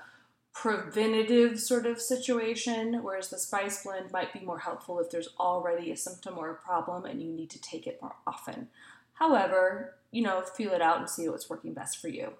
preventative 0.53 1.61
sort 1.61 1.87
of 1.87 2.01
situation, 2.01 2.99
whereas 3.01 3.31
the 3.31 3.39
spice 3.39 3.85
blend 3.85 4.11
might 4.11 4.33
be 4.33 4.41
more 4.41 4.59
helpful 4.59 4.99
if 4.99 5.09
there's 5.09 5.29
already 5.39 5.93
a 5.93 5.97
symptom 5.97 6.37
or 6.37 6.51
a 6.51 6.57
problem 6.57 7.05
and 7.05 7.23
you 7.23 7.31
need 7.31 7.51
to 7.51 7.61
take 7.61 7.87
it 7.87 8.03
more 8.03 8.17
often. 8.27 8.67
However, 9.13 9.95
you 10.11 10.23
know, 10.23 10.43
feel 10.43 10.73
it 10.73 10.83
out 10.83 10.99
and 10.99 11.09
see 11.09 11.29
what's 11.29 11.49
working 11.49 11.75
best 11.75 12.03
for 12.03 12.09
you. 12.09 12.33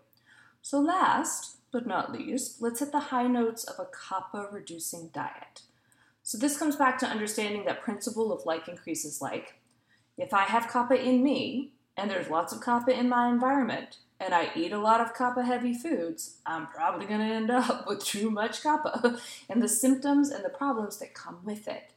So, 0.63 0.81
last 0.81 1.59
but 1.71 1.87
not 1.87 2.11
least, 2.11 2.61
let's 2.61 2.81
hit 2.81 2.91
the 2.91 2.99
high 2.99 3.29
notes 3.29 3.63
of 3.63 3.79
a 3.79 3.87
kapha 3.87 4.53
reducing 4.53 5.11
diet. 5.15 5.63
So, 6.31 6.39
this 6.39 6.57
comes 6.57 6.77
back 6.77 6.97
to 7.01 7.09
understanding 7.09 7.65
that 7.65 7.83
principle 7.83 8.33
of 8.33 8.47
like 8.47 8.69
increases 8.69 9.21
like. 9.21 9.55
If 10.17 10.33
I 10.33 10.43
have 10.43 10.69
kapha 10.69 10.97
in 10.97 11.25
me, 11.25 11.73
and 11.97 12.09
there's 12.09 12.31
lots 12.31 12.53
of 12.53 12.61
kapha 12.61 12.97
in 12.97 13.09
my 13.09 13.29
environment, 13.29 13.97
and 14.21 14.33
I 14.33 14.53
eat 14.55 14.71
a 14.71 14.79
lot 14.79 15.01
of 15.01 15.13
kapha 15.13 15.45
heavy 15.45 15.75
foods, 15.75 16.37
I'm 16.47 16.69
probably 16.69 17.07
going 17.07 17.19
to 17.19 17.35
end 17.35 17.51
up 17.51 17.85
with 17.89 18.05
too 18.05 18.31
much 18.31 18.63
kapha 18.63 19.21
and 19.51 19.61
the 19.61 19.67
symptoms 19.67 20.31
and 20.31 20.45
the 20.45 20.51
problems 20.51 21.01
that 21.01 21.15
come 21.15 21.41
with 21.43 21.67
it. 21.67 21.91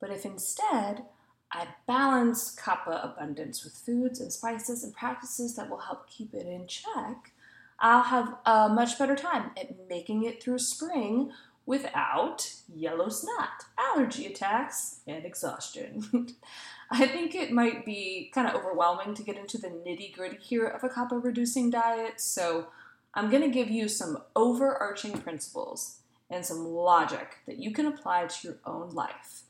But 0.00 0.10
if 0.10 0.24
instead 0.24 1.04
I 1.52 1.68
balance 1.86 2.56
kapha 2.56 3.04
abundance 3.04 3.62
with 3.62 3.74
foods 3.74 4.18
and 4.18 4.32
spices 4.32 4.82
and 4.82 4.96
practices 4.96 5.54
that 5.54 5.70
will 5.70 5.78
help 5.78 6.10
keep 6.10 6.34
it 6.34 6.48
in 6.48 6.66
check, 6.66 7.34
I'll 7.78 8.02
have 8.02 8.34
a 8.44 8.68
much 8.68 8.98
better 8.98 9.14
time 9.14 9.52
at 9.56 9.88
making 9.88 10.24
it 10.24 10.42
through 10.42 10.58
spring 10.58 11.30
without 11.66 12.54
yellow 12.72 13.08
snot, 13.08 13.64
allergy 13.76 14.26
attacks, 14.26 15.00
and 15.06 15.26
exhaustion. 15.26 16.36
I 16.90 17.06
think 17.08 17.34
it 17.34 17.50
might 17.50 17.84
be 17.84 18.30
kind 18.32 18.48
of 18.48 18.54
overwhelming 18.54 19.14
to 19.14 19.24
get 19.24 19.36
into 19.36 19.58
the 19.58 19.68
nitty 19.68 20.14
gritty 20.14 20.38
here 20.40 20.66
of 20.66 20.84
a 20.84 20.88
kapha 20.88 21.22
reducing 21.22 21.68
diet, 21.68 22.20
so 22.20 22.68
I'm 23.12 23.30
going 23.30 23.42
to 23.42 23.48
give 23.48 23.70
you 23.70 23.88
some 23.88 24.22
overarching 24.36 25.18
principles 25.18 25.98
and 26.30 26.46
some 26.46 26.64
logic 26.64 27.38
that 27.46 27.58
you 27.58 27.72
can 27.72 27.86
apply 27.86 28.26
to 28.26 28.48
your 28.48 28.58
own 28.64 28.90
life. 28.90 29.42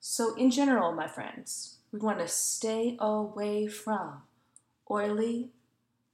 So, 0.00 0.34
in 0.34 0.50
general, 0.50 0.92
my 0.92 1.06
friends, 1.06 1.76
we 1.92 1.98
want 1.98 2.18
to 2.18 2.28
stay 2.28 2.96
away 2.98 3.66
from 3.66 4.22
oily, 4.90 5.50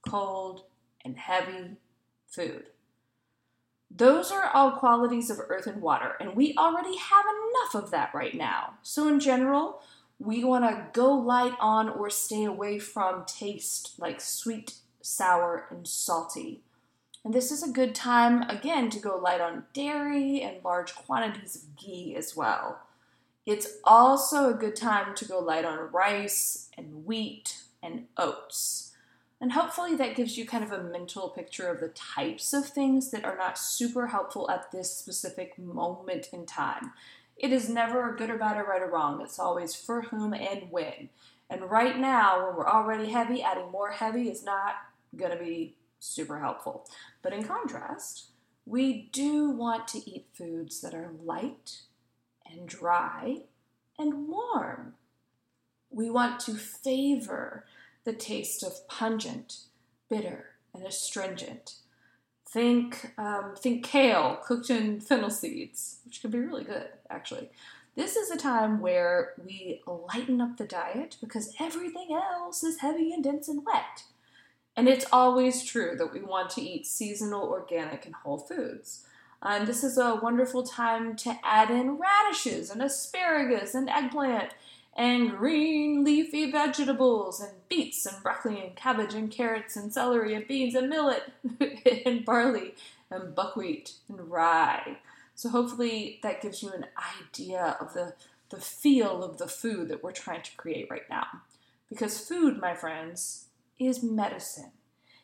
cold, 0.07 0.63
and 1.03 1.17
heavy 1.17 1.77
food. 2.27 2.65
Those 3.89 4.31
are 4.31 4.49
all 4.53 4.71
qualities 4.71 5.29
of 5.29 5.39
earth 5.39 5.65
and 5.65 5.81
water, 5.81 6.15
and 6.19 6.35
we 6.35 6.53
already 6.57 6.97
have 6.97 7.25
enough 7.25 7.83
of 7.83 7.91
that 7.91 8.13
right 8.13 8.35
now. 8.35 8.75
So, 8.83 9.07
in 9.07 9.19
general, 9.19 9.81
we 10.19 10.43
want 10.43 10.65
to 10.65 10.87
go 10.93 11.13
light 11.13 11.53
on 11.59 11.89
or 11.89 12.09
stay 12.09 12.43
away 12.43 12.79
from 12.79 13.25
taste 13.25 13.93
like 13.97 14.19
sweet, 14.19 14.75
sour, 15.01 15.67
and 15.69 15.87
salty. 15.87 16.61
And 17.23 17.33
this 17.33 17.51
is 17.51 17.63
a 17.63 17.71
good 17.71 17.93
time, 17.93 18.43
again, 18.49 18.89
to 18.91 18.99
go 18.99 19.17
light 19.17 19.41
on 19.41 19.65
dairy 19.73 20.41
and 20.41 20.63
large 20.63 20.95
quantities 20.95 21.55
of 21.55 21.75
ghee 21.75 22.15
as 22.15 22.35
well. 22.35 22.79
It's 23.45 23.77
also 23.83 24.49
a 24.49 24.57
good 24.57 24.75
time 24.75 25.15
to 25.15 25.25
go 25.25 25.39
light 25.39 25.65
on 25.65 25.91
rice 25.91 26.69
and 26.77 27.05
wheat 27.05 27.63
and 27.81 28.07
oats. 28.17 28.86
And 29.39 29.51
hopefully 29.51 29.95
that 29.95 30.15
gives 30.15 30.37
you 30.37 30.45
kind 30.45 30.63
of 30.63 30.71
a 30.71 30.83
mental 30.83 31.29
picture 31.29 31.67
of 31.67 31.79
the 31.79 31.89
types 31.89 32.53
of 32.53 32.67
things 32.67 33.11
that 33.11 33.23
are 33.23 33.37
not 33.37 33.57
super 33.57 34.07
helpful 34.07 34.49
at 34.49 34.71
this 34.71 34.95
specific 34.95 35.59
moment 35.59 36.29
in 36.33 36.45
time. 36.45 36.93
It 37.37 37.51
is 37.51 37.69
never 37.69 38.15
good 38.15 38.31
or 38.31 38.37
bad 38.37 38.57
or 38.57 38.63
right 38.63 38.81
or 38.81 38.89
wrong. 38.89 39.21
It's 39.21 39.37
always 39.37 39.75
for 39.75 40.01
whom 40.03 40.33
and 40.33 40.71
when. 40.71 41.09
And 41.49 41.69
right 41.69 41.97
now, 41.97 42.47
when 42.47 42.55
we're 42.55 42.67
already 42.67 43.11
heavy, 43.11 43.43
adding 43.43 43.71
more 43.71 43.91
heavy 43.91 44.27
is 44.27 44.43
not 44.43 44.73
going 45.15 45.31
to 45.31 45.43
be 45.43 45.75
super 45.99 46.39
helpful. 46.39 46.87
But 47.21 47.33
in 47.33 47.43
contrast, 47.43 48.31
we 48.65 49.09
do 49.13 49.49
want 49.51 49.87
to 49.89 50.09
eat 50.09 50.27
foods 50.33 50.81
that 50.81 50.93
are 50.93 51.11
light 51.23 51.81
and 52.45 52.67
dry 52.67 53.43
and 53.99 54.27
warm. 54.27 54.95
We 55.89 56.09
want 56.09 56.39
to 56.41 56.55
favor 56.55 57.65
the 58.07 58.13
taste 58.13 58.63
of 58.63 58.87
pungent, 58.87 59.65
bitter, 60.09 60.51
and 60.73 60.85
astringent. 60.85 61.75
Think, 62.47 63.11
um, 63.17 63.53
think 63.57 63.83
kale 63.83 64.39
cooked 64.41 64.69
in 64.69 65.01
fennel 65.01 65.29
seeds, 65.29 65.99
which 66.05 66.21
can 66.21 66.31
be 66.31 66.39
really 66.39 66.63
good, 66.63 66.87
actually. 67.09 67.49
This 67.97 68.15
is 68.15 68.31
a 68.31 68.37
time 68.37 68.79
where 68.79 69.33
we 69.43 69.81
lighten 69.85 70.39
up 70.39 70.55
the 70.55 70.65
diet 70.65 71.17
because 71.19 71.53
everything 71.59 72.07
else 72.13 72.63
is 72.63 72.79
heavy 72.79 73.11
and 73.11 73.21
dense 73.21 73.49
and 73.49 73.65
wet. 73.65 74.03
And 74.77 74.87
it's 74.87 75.05
always 75.11 75.65
true 75.65 75.95
that 75.97 76.13
we 76.13 76.21
want 76.21 76.49
to 76.51 76.61
eat 76.61 76.87
seasonal, 76.87 77.41
organic, 77.41 78.05
and 78.05 78.15
whole 78.15 78.37
foods. 78.37 79.05
And 79.41 79.67
this 79.67 79.83
is 79.83 79.97
a 79.97 80.15
wonderful 80.15 80.63
time 80.63 81.17
to 81.17 81.37
add 81.43 81.69
in 81.69 81.97
radishes 81.97 82.69
and 82.69 82.81
asparagus 82.81 83.75
and 83.75 83.89
eggplant 83.89 84.53
and 84.97 85.29
green 85.37 86.03
leafy 86.03 86.51
vegetables 86.51 87.39
and 87.39 87.51
beets 87.69 88.05
and 88.07 88.21
broccoli 88.23 88.59
and 88.59 88.75
cabbage 88.75 89.13
and 89.13 89.29
carrots 89.29 89.75
and 89.75 89.93
celery 89.93 90.33
and 90.33 90.47
beans 90.47 90.73
and 90.73 90.89
millet 90.89 91.31
and 92.05 92.25
barley 92.25 92.73
and 93.11 93.35
buckwheat 93.35 93.93
and 94.09 94.31
rye. 94.31 94.97
So 95.35 95.49
hopefully 95.49 96.19
that 96.23 96.41
gives 96.41 96.63
you 96.63 96.71
an 96.71 96.87
idea 97.21 97.77
of 97.79 97.93
the, 97.93 98.15
the 98.49 98.59
feel 98.59 99.23
of 99.23 99.37
the 99.37 99.47
food 99.47 99.87
that 99.89 100.03
we're 100.03 100.11
trying 100.11 100.41
to 100.41 100.57
create 100.57 100.87
right 100.89 101.07
now. 101.11 101.27
Because 101.89 102.27
food, 102.27 102.59
my 102.59 102.73
friends, 102.73 103.45
is 103.79 104.01
medicine. 104.01 104.71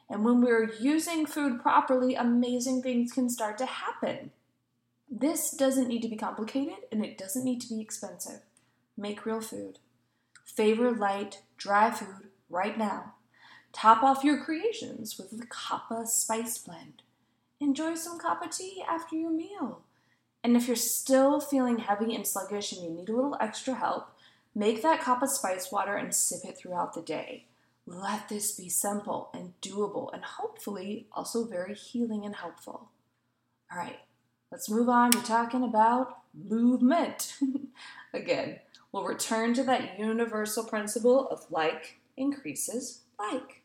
And 0.07 0.23
when 0.23 0.41
we're 0.41 0.71
using 0.79 1.25
food 1.25 1.59
properly, 1.61 2.13
amazing 2.13 2.83
things 2.83 3.11
can 3.11 3.27
start 3.27 3.57
to 3.57 3.65
happen. 3.65 4.29
This 5.09 5.49
doesn't 5.49 5.87
need 5.87 6.03
to 6.03 6.07
be 6.07 6.15
complicated 6.15 6.77
and 6.91 7.03
it 7.03 7.17
doesn't 7.17 7.43
need 7.43 7.61
to 7.61 7.69
be 7.69 7.81
expensive. 7.81 8.41
Make 8.97 9.25
real 9.25 9.41
food. 9.41 9.79
Favor 10.45 10.91
light, 10.91 11.41
dry 11.57 11.91
food 11.91 12.29
right 12.49 12.77
now. 12.77 13.15
Top 13.71 14.03
off 14.03 14.23
your 14.23 14.43
creations 14.43 15.17
with 15.17 15.31
the 15.31 15.45
Kapha 15.47 16.07
Spice 16.07 16.59
Blend. 16.59 17.01
Enjoy 17.59 17.95
some 17.95 18.19
Kapha 18.19 18.55
tea 18.55 18.83
after 18.87 19.15
your 19.15 19.31
meal. 19.31 19.81
And 20.43 20.57
if 20.57 20.67
you're 20.67 20.75
still 20.75 21.39
feeling 21.39 21.79
heavy 21.79 22.13
and 22.13 22.27
sluggish 22.27 22.73
and 22.73 22.83
you 22.83 22.89
need 22.89 23.09
a 23.09 23.15
little 23.15 23.37
extra 23.39 23.73
help, 23.73 24.09
make 24.53 24.81
that 24.83 25.01
Kapha 25.01 25.27
spice 25.27 25.71
water 25.71 25.95
and 25.95 26.13
sip 26.13 26.43
it 26.43 26.57
throughout 26.57 26.93
the 26.93 27.01
day. 27.01 27.47
Let 27.85 28.29
this 28.29 28.51
be 28.51 28.69
simple 28.69 29.29
and 29.33 29.53
doable 29.61 30.13
and 30.13 30.23
hopefully 30.23 31.07
also 31.11 31.45
very 31.45 31.73
healing 31.73 32.25
and 32.25 32.35
helpful. 32.35 32.89
All 33.71 33.77
right, 33.77 33.99
let's 34.51 34.69
move 34.69 34.89
on 34.89 35.11
to 35.11 35.23
talking 35.23 35.63
about 35.63 36.19
movement. 36.33 37.35
Again, 38.13 38.59
we'll 38.93 39.03
return 39.03 39.53
to 39.55 39.63
that 39.63 39.99
universal 39.99 40.63
principle 40.63 41.27
of 41.27 41.45
like 41.51 41.99
increases 42.15 43.01
like. 43.19 43.63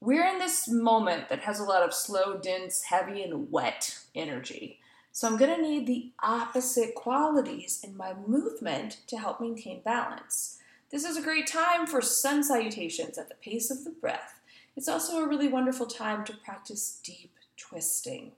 We're 0.00 0.26
in 0.26 0.38
this 0.38 0.68
moment 0.68 1.28
that 1.28 1.40
has 1.40 1.58
a 1.58 1.64
lot 1.64 1.82
of 1.82 1.94
slow, 1.94 2.38
dense, 2.38 2.82
heavy, 2.82 3.22
and 3.22 3.50
wet 3.50 3.98
energy. 4.14 4.78
So 5.12 5.28
I'm 5.28 5.36
going 5.36 5.54
to 5.54 5.62
need 5.62 5.86
the 5.86 6.10
opposite 6.22 6.94
qualities 6.94 7.80
in 7.82 7.96
my 7.96 8.14
movement 8.26 8.98
to 9.06 9.18
help 9.18 9.40
maintain 9.40 9.80
balance. 9.84 10.58
This 10.90 11.04
is 11.04 11.16
a 11.16 11.22
great 11.22 11.46
time 11.46 11.86
for 11.86 12.02
sun 12.02 12.42
salutations 12.42 13.16
at 13.16 13.28
the 13.28 13.34
pace 13.36 13.70
of 13.70 13.84
the 13.84 13.90
breath. 13.90 14.40
It's 14.76 14.88
also 14.88 15.22
a 15.22 15.28
really 15.28 15.48
wonderful 15.48 15.86
time 15.86 16.24
to 16.24 16.36
practice 16.36 17.00
deep 17.04 17.32
twisting. 17.56 18.32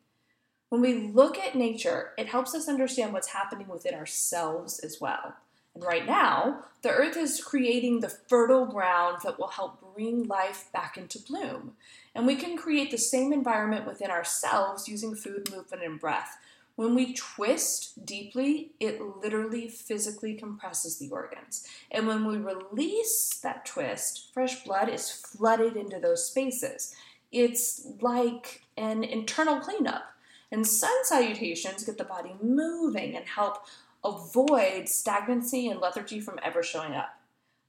When 0.69 0.81
we 0.81 1.09
look 1.09 1.39
at 1.39 1.55
nature, 1.55 2.13
it 2.19 2.29
helps 2.29 2.55
us 2.55 2.69
understand 2.69 3.13
what's 3.13 3.29
happening 3.29 3.69
within 3.69 3.95
ourselves 3.95 4.81
as 4.81 5.01
well. 5.01 5.35
Right 5.77 6.07
now, 6.07 6.65
the 6.83 6.91
earth 6.91 7.17
is 7.17 7.43
creating 7.43 8.01
the 8.01 8.09
fertile 8.09 8.67
ground 8.67 9.19
that 9.25 9.39
will 9.39 9.49
help 9.49 9.95
bring 9.95 10.29
life 10.29 10.71
back 10.73 10.97
into 10.97 11.19
bloom. 11.19 11.73
And 12.15 12.27
we 12.27 12.37
can 12.37 12.57
create 12.57 12.93
the 12.93 12.99
same 12.99 13.33
environment 13.33 13.87
within 13.87 14.11
ourselves 14.11 14.89
using 14.89 15.17
food, 15.17 15.51
movement, 15.51 15.83
and 15.83 15.99
breath. 15.99 16.39
When 16.77 16.95
we 16.95 17.15
twist 17.15 18.05
deeply, 18.05 18.73
it 18.79 19.01
literally 19.01 19.69
physically 19.69 20.35
compresses 20.35 20.99
the 20.99 21.11
organs. 21.11 21.67
And 21.91 22.07
when 22.07 22.25
we 22.25 22.37
release 22.37 23.39
that 23.43 23.65
twist, 23.65 24.33
fresh 24.33 24.65
blood 24.65 24.89
is 24.89 25.11
flooded 25.11 25.77
into 25.77 25.99
those 25.99 26.27
spaces. 26.27 26.95
It's 27.33 27.87
like 28.01 28.63
an 28.77 29.03
internal 29.03 29.59
cleanup. 29.61 30.05
And 30.53 30.65
sun 30.65 31.05
salutations 31.05 31.83
get 31.85 31.99
the 31.99 32.05
body 32.05 32.35
moving 32.41 33.17
and 33.17 33.27
help 33.27 33.67
avoid 34.05 34.89
stagnancy 34.89 35.69
and 35.69 35.81
lethargy 35.81 36.21
from 36.21 36.39
ever 36.43 36.63
showing 36.63 36.95
up. 36.95 37.21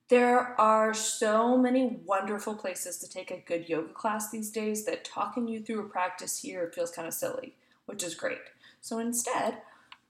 There 0.09 0.59
are 0.59 0.93
so 0.93 1.57
many 1.57 1.99
wonderful 2.05 2.55
places 2.55 2.97
to 2.99 3.09
take 3.09 3.31
a 3.31 3.43
good 3.47 3.67
yoga 3.67 3.93
class 3.93 4.29
these 4.29 4.51
days 4.51 4.85
that 4.85 5.03
talking 5.03 5.47
you 5.47 5.61
through 5.61 5.79
a 5.79 5.89
practice 5.89 6.39
here 6.39 6.71
feels 6.75 6.91
kind 6.91 7.07
of 7.07 7.13
silly, 7.13 7.55
which 7.85 8.03
is 8.03 8.13
great. 8.13 8.37
So 8.81 8.99
instead, 8.99 9.59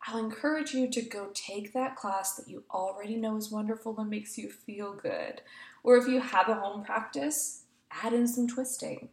I'll 0.05 0.17
encourage 0.17 0.73
you 0.73 0.89
to 0.89 1.01
go 1.01 1.29
take 1.33 1.73
that 1.73 1.95
class 1.95 2.35
that 2.35 2.49
you 2.49 2.63
already 2.71 3.15
know 3.15 3.37
is 3.37 3.49
wonderful 3.49 3.97
and 3.97 4.09
makes 4.09 4.37
you 4.37 4.49
feel 4.49 4.93
good. 4.93 5.41
Or 5.81 5.95
if 5.95 6.07
you 6.07 6.19
have 6.19 6.49
a 6.49 6.55
home 6.55 6.83
practice, 6.83 7.63
add 8.03 8.11
in 8.11 8.27
some 8.27 8.47
twisting. 8.47 9.09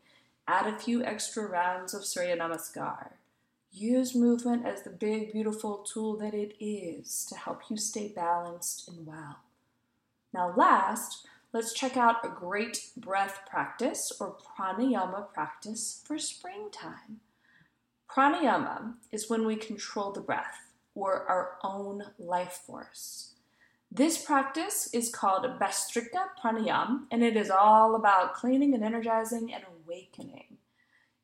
Add 0.48 0.66
a 0.66 0.78
few 0.78 1.04
extra 1.04 1.46
rounds 1.46 1.94
of 1.94 2.04
Surya 2.04 2.36
Namaskar. 2.36 3.12
Use 3.74 4.14
movement 4.14 4.66
as 4.66 4.82
the 4.82 4.90
big, 4.90 5.32
beautiful 5.32 5.78
tool 5.78 6.14
that 6.18 6.34
it 6.34 6.54
is 6.60 7.24
to 7.30 7.34
help 7.34 7.62
you 7.70 7.78
stay 7.78 8.12
balanced 8.14 8.86
and 8.86 9.06
well. 9.06 9.38
Now, 10.34 10.54
last, 10.54 11.26
let's 11.54 11.72
check 11.72 11.96
out 11.96 12.24
a 12.24 12.28
great 12.28 12.90
breath 12.98 13.40
practice 13.48 14.12
or 14.20 14.36
pranayama 14.36 15.32
practice 15.32 16.02
for 16.06 16.18
springtime. 16.18 17.20
Pranayama 18.10 18.94
is 19.10 19.30
when 19.30 19.46
we 19.46 19.56
control 19.56 20.12
the 20.12 20.20
breath 20.20 20.72
or 20.94 21.24
our 21.26 21.56
own 21.64 22.02
life 22.18 22.60
force. 22.66 23.32
This 23.90 24.22
practice 24.22 24.88
is 24.92 25.10
called 25.10 25.44
Bhastrika 25.58 26.28
Pranayam, 26.42 27.04
and 27.10 27.22
it 27.22 27.36
is 27.36 27.50
all 27.50 27.94
about 27.94 28.34
cleaning 28.34 28.74
and 28.74 28.84
energizing 28.84 29.52
and 29.52 29.64
awakening. 29.64 30.51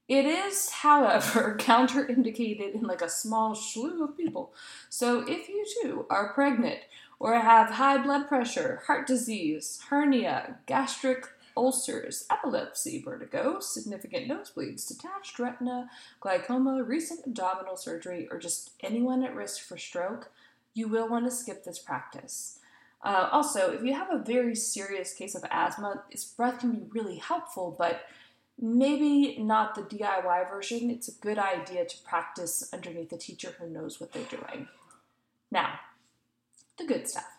It 0.08 0.24
is, 0.24 0.70
however, 0.70 1.56
counterindicated 1.60 2.74
in 2.74 2.82
like 2.82 3.02
a 3.02 3.10
small 3.10 3.54
slew 3.54 4.02
of 4.04 4.16
people. 4.16 4.54
So 4.88 5.20
if 5.28 5.48
you 5.48 5.66
too 5.82 6.06
are 6.08 6.32
pregnant 6.32 6.80
or 7.20 7.38
have 7.38 7.70
high 7.70 7.98
blood 7.98 8.26
pressure, 8.26 8.82
heart 8.86 9.06
disease, 9.06 9.80
hernia, 9.90 10.58
gastric 10.66 11.26
ulcers, 11.56 12.24
epilepsy, 12.30 13.02
vertigo, 13.02 13.58
significant 13.60 14.30
nosebleeds, 14.30 14.86
detached 14.86 15.38
retina, 15.38 15.90
glaucoma, 16.20 16.82
recent 16.84 17.26
abdominal 17.26 17.76
surgery, 17.76 18.28
or 18.30 18.38
just 18.38 18.70
anyone 18.80 19.24
at 19.24 19.34
risk 19.34 19.62
for 19.62 19.76
stroke, 19.76 20.30
you 20.72 20.86
will 20.86 21.08
want 21.08 21.24
to 21.24 21.30
skip 21.30 21.64
this 21.64 21.80
practice. 21.80 22.60
Uh, 23.02 23.28
also, 23.32 23.72
if 23.72 23.82
you 23.82 23.92
have 23.94 24.10
a 24.12 24.22
very 24.22 24.54
serious 24.54 25.12
case 25.12 25.34
of 25.34 25.44
asthma, 25.50 26.02
this 26.10 26.24
breath 26.24 26.60
can 26.60 26.72
be 26.72 26.86
really 26.90 27.16
helpful, 27.16 27.74
but 27.76 28.02
maybe 28.60 29.36
not 29.38 29.74
the 29.74 29.82
DIY 29.82 30.48
version. 30.48 30.90
It's 30.90 31.08
a 31.08 31.20
good 31.20 31.38
idea 31.38 31.84
to 31.84 32.02
practice 32.02 32.68
underneath 32.72 33.12
a 33.12 33.18
teacher 33.18 33.54
who 33.58 33.68
knows 33.68 34.00
what 34.00 34.12
they're 34.12 34.24
doing. 34.24 34.68
Now, 35.50 35.80
the 36.78 36.86
good 36.86 37.08
stuff. 37.08 37.38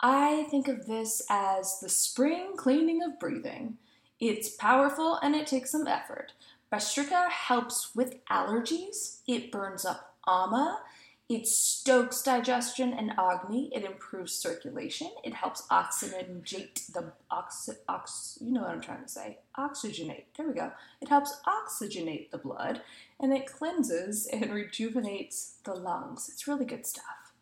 I 0.00 0.44
think 0.50 0.68
of 0.68 0.86
this 0.86 1.22
as 1.30 1.80
the 1.80 1.88
spring 1.88 2.52
cleaning 2.56 3.02
of 3.02 3.18
breathing. 3.18 3.78
It's 4.20 4.48
powerful 4.48 5.18
and 5.22 5.34
it 5.34 5.46
takes 5.46 5.70
some 5.70 5.86
effort. 5.86 6.32
Bhastrika 6.72 7.30
helps 7.30 7.94
with 7.94 8.24
allergies, 8.26 9.20
it 9.26 9.52
burns 9.52 9.84
up 9.84 10.16
ama, 10.26 10.80
it 11.28 11.48
stokes 11.48 12.22
digestion 12.22 12.92
and 12.92 13.12
agni. 13.18 13.68
It 13.74 13.84
improves 13.84 14.32
circulation. 14.32 15.10
It 15.24 15.34
helps 15.34 15.62
oxygenate 15.72 16.92
the 16.92 17.12
ox, 17.30 17.68
ox 17.88 18.38
you 18.40 18.52
know 18.52 18.60
what 18.60 18.70
I'm 18.70 18.80
trying 18.80 19.02
to 19.02 19.08
say. 19.08 19.38
Oxygenate. 19.58 20.24
There 20.36 20.46
we 20.46 20.54
go. 20.54 20.70
It 21.00 21.08
helps 21.08 21.40
oxygenate 21.46 22.30
the 22.30 22.38
blood 22.38 22.82
and 23.18 23.32
it 23.32 23.46
cleanses 23.46 24.28
and 24.32 24.52
rejuvenates 24.52 25.56
the 25.64 25.74
lungs. 25.74 26.28
It's 26.28 26.46
really 26.46 26.64
good 26.64 26.86
stuff. 26.86 27.32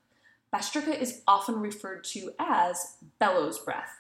Bhastrika 0.53 0.99
is 0.99 1.23
often 1.27 1.61
referred 1.61 2.05
to 2.05 2.33
as 2.39 2.97
bellows 3.19 3.59
breath. 3.59 3.99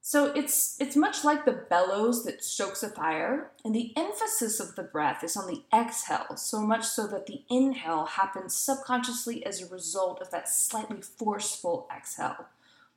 So 0.00 0.32
it's 0.32 0.80
it's 0.80 0.96
much 0.96 1.22
like 1.22 1.44
the 1.44 1.66
bellows 1.68 2.24
that 2.24 2.42
stokes 2.42 2.82
a 2.82 2.88
fire, 2.88 3.50
and 3.64 3.74
the 3.74 3.92
emphasis 3.96 4.58
of 4.58 4.74
the 4.74 4.82
breath 4.82 5.22
is 5.22 5.36
on 5.36 5.46
the 5.46 5.64
exhale, 5.72 6.36
so 6.36 6.62
much 6.62 6.84
so 6.84 7.06
that 7.08 7.26
the 7.26 7.42
inhale 7.50 8.06
happens 8.06 8.56
subconsciously 8.56 9.44
as 9.44 9.60
a 9.60 9.66
result 9.66 10.22
of 10.22 10.30
that 10.30 10.48
slightly 10.48 11.02
forceful 11.02 11.88
exhale. 11.94 12.46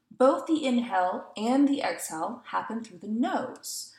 Both 0.09 0.45
the 0.45 0.65
inhale 0.65 1.31
and 1.35 1.67
the 1.67 1.81
exhale 1.81 2.43
happen 2.47 2.83
through 2.83 2.99
the 2.99 3.07
nose. 3.07 3.93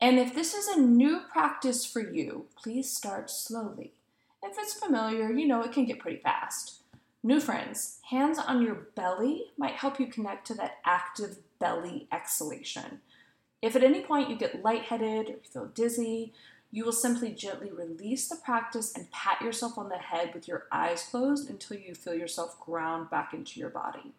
And 0.00 0.18
if 0.18 0.34
this 0.34 0.54
is 0.54 0.68
a 0.68 0.80
new 0.80 1.20
practice 1.30 1.86
for 1.86 2.00
you, 2.00 2.46
please 2.56 2.90
start 2.90 3.30
slowly. 3.30 3.92
If 4.42 4.56
it's 4.58 4.74
familiar, 4.74 5.30
you 5.30 5.46
know 5.46 5.62
it 5.62 5.72
can 5.72 5.84
get 5.84 6.00
pretty 6.00 6.18
fast. 6.18 6.81
New 7.24 7.38
friends, 7.38 7.98
hands 8.10 8.36
on 8.36 8.62
your 8.62 8.88
belly 8.96 9.44
might 9.56 9.74
help 9.74 10.00
you 10.00 10.08
connect 10.08 10.44
to 10.48 10.54
that 10.54 10.78
active 10.84 11.38
belly 11.60 12.08
exhalation. 12.10 13.00
If 13.60 13.76
at 13.76 13.84
any 13.84 14.02
point 14.02 14.28
you 14.28 14.36
get 14.36 14.64
lightheaded 14.64 15.30
or 15.30 15.36
feel 15.44 15.66
dizzy, 15.66 16.32
you 16.72 16.84
will 16.84 16.92
simply 16.92 17.30
gently 17.30 17.70
release 17.70 18.28
the 18.28 18.34
practice 18.34 18.92
and 18.96 19.10
pat 19.12 19.40
yourself 19.40 19.78
on 19.78 19.88
the 19.88 19.98
head 19.98 20.34
with 20.34 20.48
your 20.48 20.66
eyes 20.72 21.06
closed 21.08 21.48
until 21.48 21.76
you 21.76 21.94
feel 21.94 22.14
yourself 22.14 22.58
ground 22.58 23.08
back 23.08 23.32
into 23.32 23.60
your 23.60 23.70
body. 23.70 24.14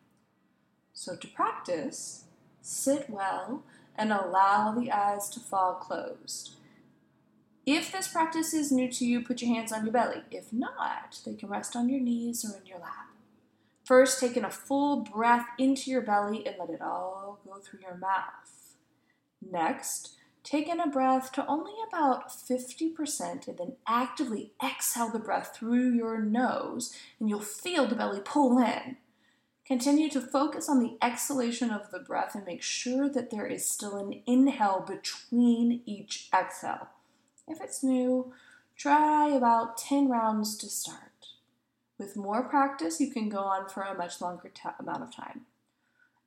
So, 0.94 1.18
to 1.18 1.28
practice, 1.28 2.26
sit 2.62 3.10
well 3.10 3.64
and 3.98 4.14
allow 4.14 4.72
the 4.72 4.92
eyes 4.92 5.30
to 5.32 5.42
fall 5.42 5.74
closed. 5.74 6.56
If 7.66 7.94
this 7.94 8.10
practice 8.10 8.54
is 8.54 8.74
new 8.74 8.92
to 8.92 9.06
you, 9.06 9.22
put 9.22 9.42
your 9.42 9.54
hands 9.54 9.72
on 9.72 9.86
your 9.86 9.94
belly. 9.94 10.24
If 10.30 10.52
not, 10.52 11.20
they 11.26 11.34
can 11.34 11.48
rest 11.48 11.78
on 11.78 11.88
your 11.88 12.02
knees 12.02 12.44
or 12.44 12.60
in 12.60 12.66
your 12.66 12.80
lap. 12.80 13.08
First, 13.86 14.20
take 14.20 14.36
in 14.36 14.44
a 14.44 14.52
full 14.52 14.98
breath 14.98 15.46
into 15.58 15.90
your 15.90 16.02
belly 16.02 16.46
and 16.46 16.58
let 16.60 16.70
it 16.70 16.82
all 16.82 17.40
go 17.46 17.60
through 17.60 17.80
your 17.82 17.96
mouth. 17.96 18.76
Next, 19.42 20.16
take 20.44 20.68
in 20.68 20.82
a 20.82 20.88
breath 20.88 21.32
to 21.34 21.48
only 21.48 21.74
about 21.88 22.30
50% 22.30 23.48
and 23.48 23.58
then 23.58 23.76
actively 23.88 24.52
exhale 24.62 25.10
the 25.10 25.20
breath 25.20 25.56
through 25.56 25.92
your 25.92 26.20
nose, 26.22 26.94
and 27.18 27.30
you'll 27.30 27.40
feel 27.40 27.88
the 27.88 27.96
belly 27.96 28.22
pull 28.24 28.58
in. 28.58 28.98
Continue 29.66 30.10
to 30.10 30.20
focus 30.20 30.68
on 30.68 30.80
the 30.80 30.98
exhalation 31.02 31.72
of 31.72 31.92
the 31.92 32.00
breath 32.00 32.36
and 32.36 32.46
make 32.46 32.62
sure 32.62 33.08
that 33.08 33.32
there 33.32 33.48
is 33.48 33.70
still 33.70 33.96
an 33.96 34.22
inhale 34.26 34.84
between 34.86 35.82
each 35.86 36.28
exhale. 36.34 36.90
If 37.48 37.62
it's 37.62 37.84
new, 37.84 38.34
try 38.78 39.30
about 39.30 39.78
10 39.78 40.10
rounds 40.10 40.58
to 40.58 40.68
start. 40.68 41.28
With 41.98 42.16
more 42.16 42.44
practice, 42.44 43.00
you 43.00 43.12
can 43.12 43.30
go 43.30 43.40
on 43.40 43.70
for 43.70 43.84
a 43.84 43.98
much 43.98 44.22
longer 44.22 44.50
t- 44.54 44.70
amount 44.80 45.04
of 45.04 45.16
time. 45.16 45.42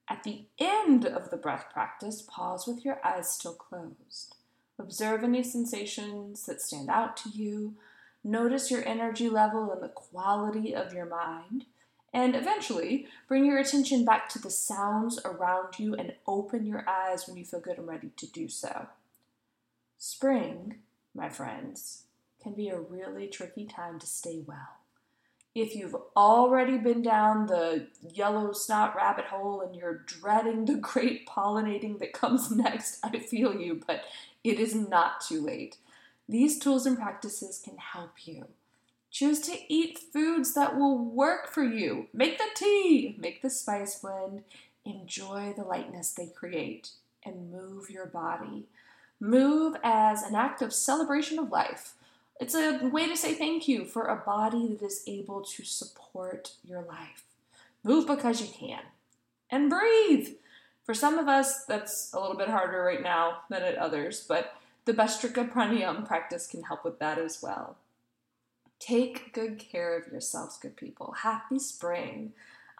At 0.08 0.22
the 0.22 0.44
end 0.58 1.04
of 1.04 1.30
the 1.30 1.36
breath 1.36 1.66
practice, 1.72 2.22
pause 2.22 2.66
with 2.66 2.84
your 2.84 3.00
eyes 3.04 3.30
still 3.30 3.54
closed. 3.54 4.36
Observe 4.78 5.24
any 5.24 5.42
sensations 5.42 6.46
that 6.46 6.60
stand 6.60 6.88
out 6.88 7.16
to 7.18 7.30
you. 7.30 7.74
Notice 8.22 8.70
your 8.70 8.86
energy 8.86 9.28
level 9.28 9.72
and 9.72 9.82
the 9.82 9.88
quality 9.88 10.74
of 10.74 10.92
your 10.92 11.06
mind. 11.06 11.64
And 12.12 12.36
eventually, 12.36 13.06
bring 13.26 13.44
your 13.44 13.58
attention 13.58 14.04
back 14.04 14.28
to 14.30 14.38
the 14.38 14.50
sounds 14.50 15.18
around 15.24 15.78
you 15.78 15.94
and 15.94 16.14
open 16.26 16.64
your 16.66 16.88
eyes 16.88 17.26
when 17.26 17.36
you 17.36 17.44
feel 17.44 17.60
good 17.60 17.78
and 17.78 17.88
ready 17.88 18.10
to 18.16 18.26
do 18.26 18.48
so. 18.48 18.86
Spring 19.98 20.76
my 21.16 21.28
friends, 21.28 22.04
can 22.42 22.52
be 22.52 22.68
a 22.68 22.78
really 22.78 23.26
tricky 23.26 23.64
time 23.64 23.98
to 23.98 24.06
stay 24.06 24.42
well. 24.46 24.80
If 25.54 25.74
you've 25.74 25.96
already 26.14 26.76
been 26.76 27.00
down 27.00 27.46
the 27.46 27.86
yellow 28.12 28.52
snot 28.52 28.94
rabbit 28.94 29.24
hole 29.24 29.62
and 29.62 29.74
you're 29.74 30.04
dreading 30.06 30.66
the 30.66 30.74
great 30.74 31.26
pollinating 31.26 31.98
that 31.98 32.12
comes 32.12 32.50
next, 32.54 32.98
I 33.02 33.18
feel 33.18 33.58
you, 33.58 33.80
but 33.86 34.02
it 34.44 34.60
is 34.60 34.74
not 34.74 35.22
too 35.22 35.40
late. 35.40 35.78
These 36.28 36.58
tools 36.58 36.86
and 36.86 36.98
practices 36.98 37.60
can 37.64 37.78
help 37.78 38.26
you. 38.26 38.48
Choose 39.10 39.40
to 39.40 39.56
eat 39.72 39.98
foods 40.12 40.52
that 40.54 40.76
will 40.76 40.98
work 40.98 41.50
for 41.50 41.64
you. 41.64 42.08
Make 42.12 42.36
the 42.36 42.44
tea, 42.54 43.16
make 43.18 43.40
the 43.40 43.48
spice 43.48 43.98
blend, 43.98 44.42
enjoy 44.84 45.54
the 45.56 45.64
lightness 45.64 46.12
they 46.12 46.26
create, 46.26 46.90
and 47.24 47.50
move 47.50 47.88
your 47.88 48.06
body. 48.06 48.66
Move 49.20 49.76
as 49.82 50.22
an 50.22 50.34
act 50.34 50.60
of 50.60 50.72
celebration 50.72 51.38
of 51.38 51.50
life. 51.50 51.94
It's 52.38 52.54
a 52.54 52.86
way 52.88 53.08
to 53.08 53.16
say 53.16 53.34
thank 53.34 53.66
you 53.66 53.86
for 53.86 54.06
a 54.06 54.16
body 54.16 54.68
that 54.68 54.84
is 54.84 55.02
able 55.06 55.40
to 55.42 55.64
support 55.64 56.52
your 56.62 56.82
life. 56.82 57.24
Move 57.82 58.06
because 58.06 58.40
you 58.42 58.48
can. 58.48 58.82
And 59.50 59.70
breathe. 59.70 60.34
For 60.84 60.92
some 60.92 61.18
of 61.18 61.28
us, 61.28 61.64
that's 61.64 62.12
a 62.12 62.20
little 62.20 62.36
bit 62.36 62.48
harder 62.48 62.82
right 62.82 63.02
now 63.02 63.38
than 63.48 63.62
at 63.62 63.78
others, 63.78 64.24
but 64.28 64.54
the 64.84 64.92
Bhastrika 64.92 65.50
Pranayam 65.50 66.06
practice 66.06 66.46
can 66.46 66.62
help 66.64 66.84
with 66.84 66.98
that 66.98 67.18
as 67.18 67.42
well. 67.42 67.76
Take 68.78 69.32
good 69.32 69.58
care 69.58 69.98
of 69.98 70.12
yourselves, 70.12 70.58
good 70.58 70.76
people. 70.76 71.12
Happy 71.22 71.58
spring. 71.58 72.32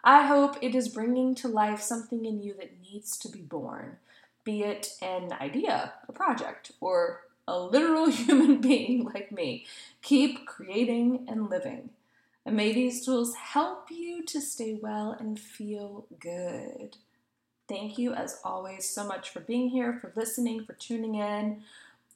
I 0.03 0.27
hope 0.27 0.55
it 0.61 0.75
is 0.75 0.87
bringing 0.87 1.35
to 1.35 1.47
life 1.47 1.81
something 1.81 2.23
in 2.23 2.41
you 2.41 2.53
that 2.53 2.79
needs 2.81 3.17
to 3.17 3.29
be 3.29 3.41
born 3.41 3.97
be 4.47 4.63
it 4.63 4.93
an 5.01 5.33
idea, 5.41 5.91
a 6.07 6.13
project, 6.13 6.71
or 6.79 7.23
a 7.49 7.59
literal 7.59 8.09
human 8.09 8.61
being 8.61 9.03
like 9.03 9.29
me. 9.29 9.65
Keep 10.01 10.45
creating 10.45 11.25
and 11.27 11.49
living. 11.49 11.89
And 12.45 12.55
may 12.55 12.71
these 12.71 13.03
tools 13.03 13.35
help 13.35 13.91
you 13.91 14.23
to 14.23 14.39
stay 14.39 14.79
well 14.81 15.11
and 15.11 15.37
feel 15.37 16.05
good. 16.17 16.95
Thank 17.67 17.97
you, 17.97 18.13
as 18.13 18.39
always, 18.45 18.89
so 18.89 19.05
much 19.05 19.31
for 19.31 19.41
being 19.41 19.67
here, 19.67 19.99
for 19.99 20.13
listening, 20.15 20.63
for 20.63 20.71
tuning 20.71 21.15
in. 21.15 21.63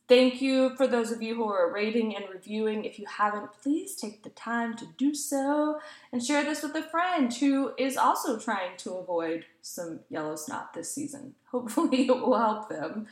Thank 0.08 0.42
you 0.42 0.76
for 0.76 0.88
those 0.88 1.12
of 1.12 1.22
you 1.22 1.36
who 1.36 1.48
are 1.48 1.72
rating 1.72 2.16
and 2.16 2.26
reviewing. 2.34 2.84
If 2.84 3.00
you 3.00 3.06
haven't, 3.06 3.54
please 3.62 3.96
take 3.96 4.24
the 4.24 4.30
time 4.32 4.76
to 4.78 4.86
do 4.98 5.14
so 5.16 5.80
and 6.12 6.24
share 6.24 6.44
this 6.44 6.64
with 6.64 6.76
a 6.76 6.84
friend 6.84 7.34
who 7.34 7.72
is 7.78 7.96
also 7.96 8.38
trying 8.38 8.76
to 8.80 8.96
avoid 8.96 9.46
some 9.62 10.02
yellow 10.10 10.36
snot 10.36 10.74
this 10.74 10.94
season. 10.94 11.36
Hopefully, 11.52 12.08
it 12.08 12.12
will 12.12 12.38
help 12.38 12.70
them. 12.70 13.08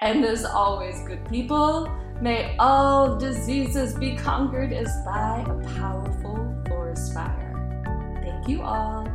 And 0.00 0.24
as 0.24 0.44
always, 0.44 1.00
good 1.06 1.24
people, 1.30 1.88
may 2.20 2.56
all 2.58 3.16
diseases 3.16 3.94
be 3.94 4.16
conquered 4.16 4.72
as 4.72 4.88
by 5.04 5.44
a 5.48 5.76
powerful 5.78 6.62
forest 6.68 7.14
fire. 7.14 8.20
Thank 8.22 8.48
you 8.48 8.62
all, 8.62 9.06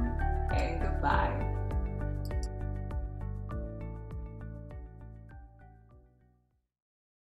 and 0.52 0.82
goodbye. 0.82 1.49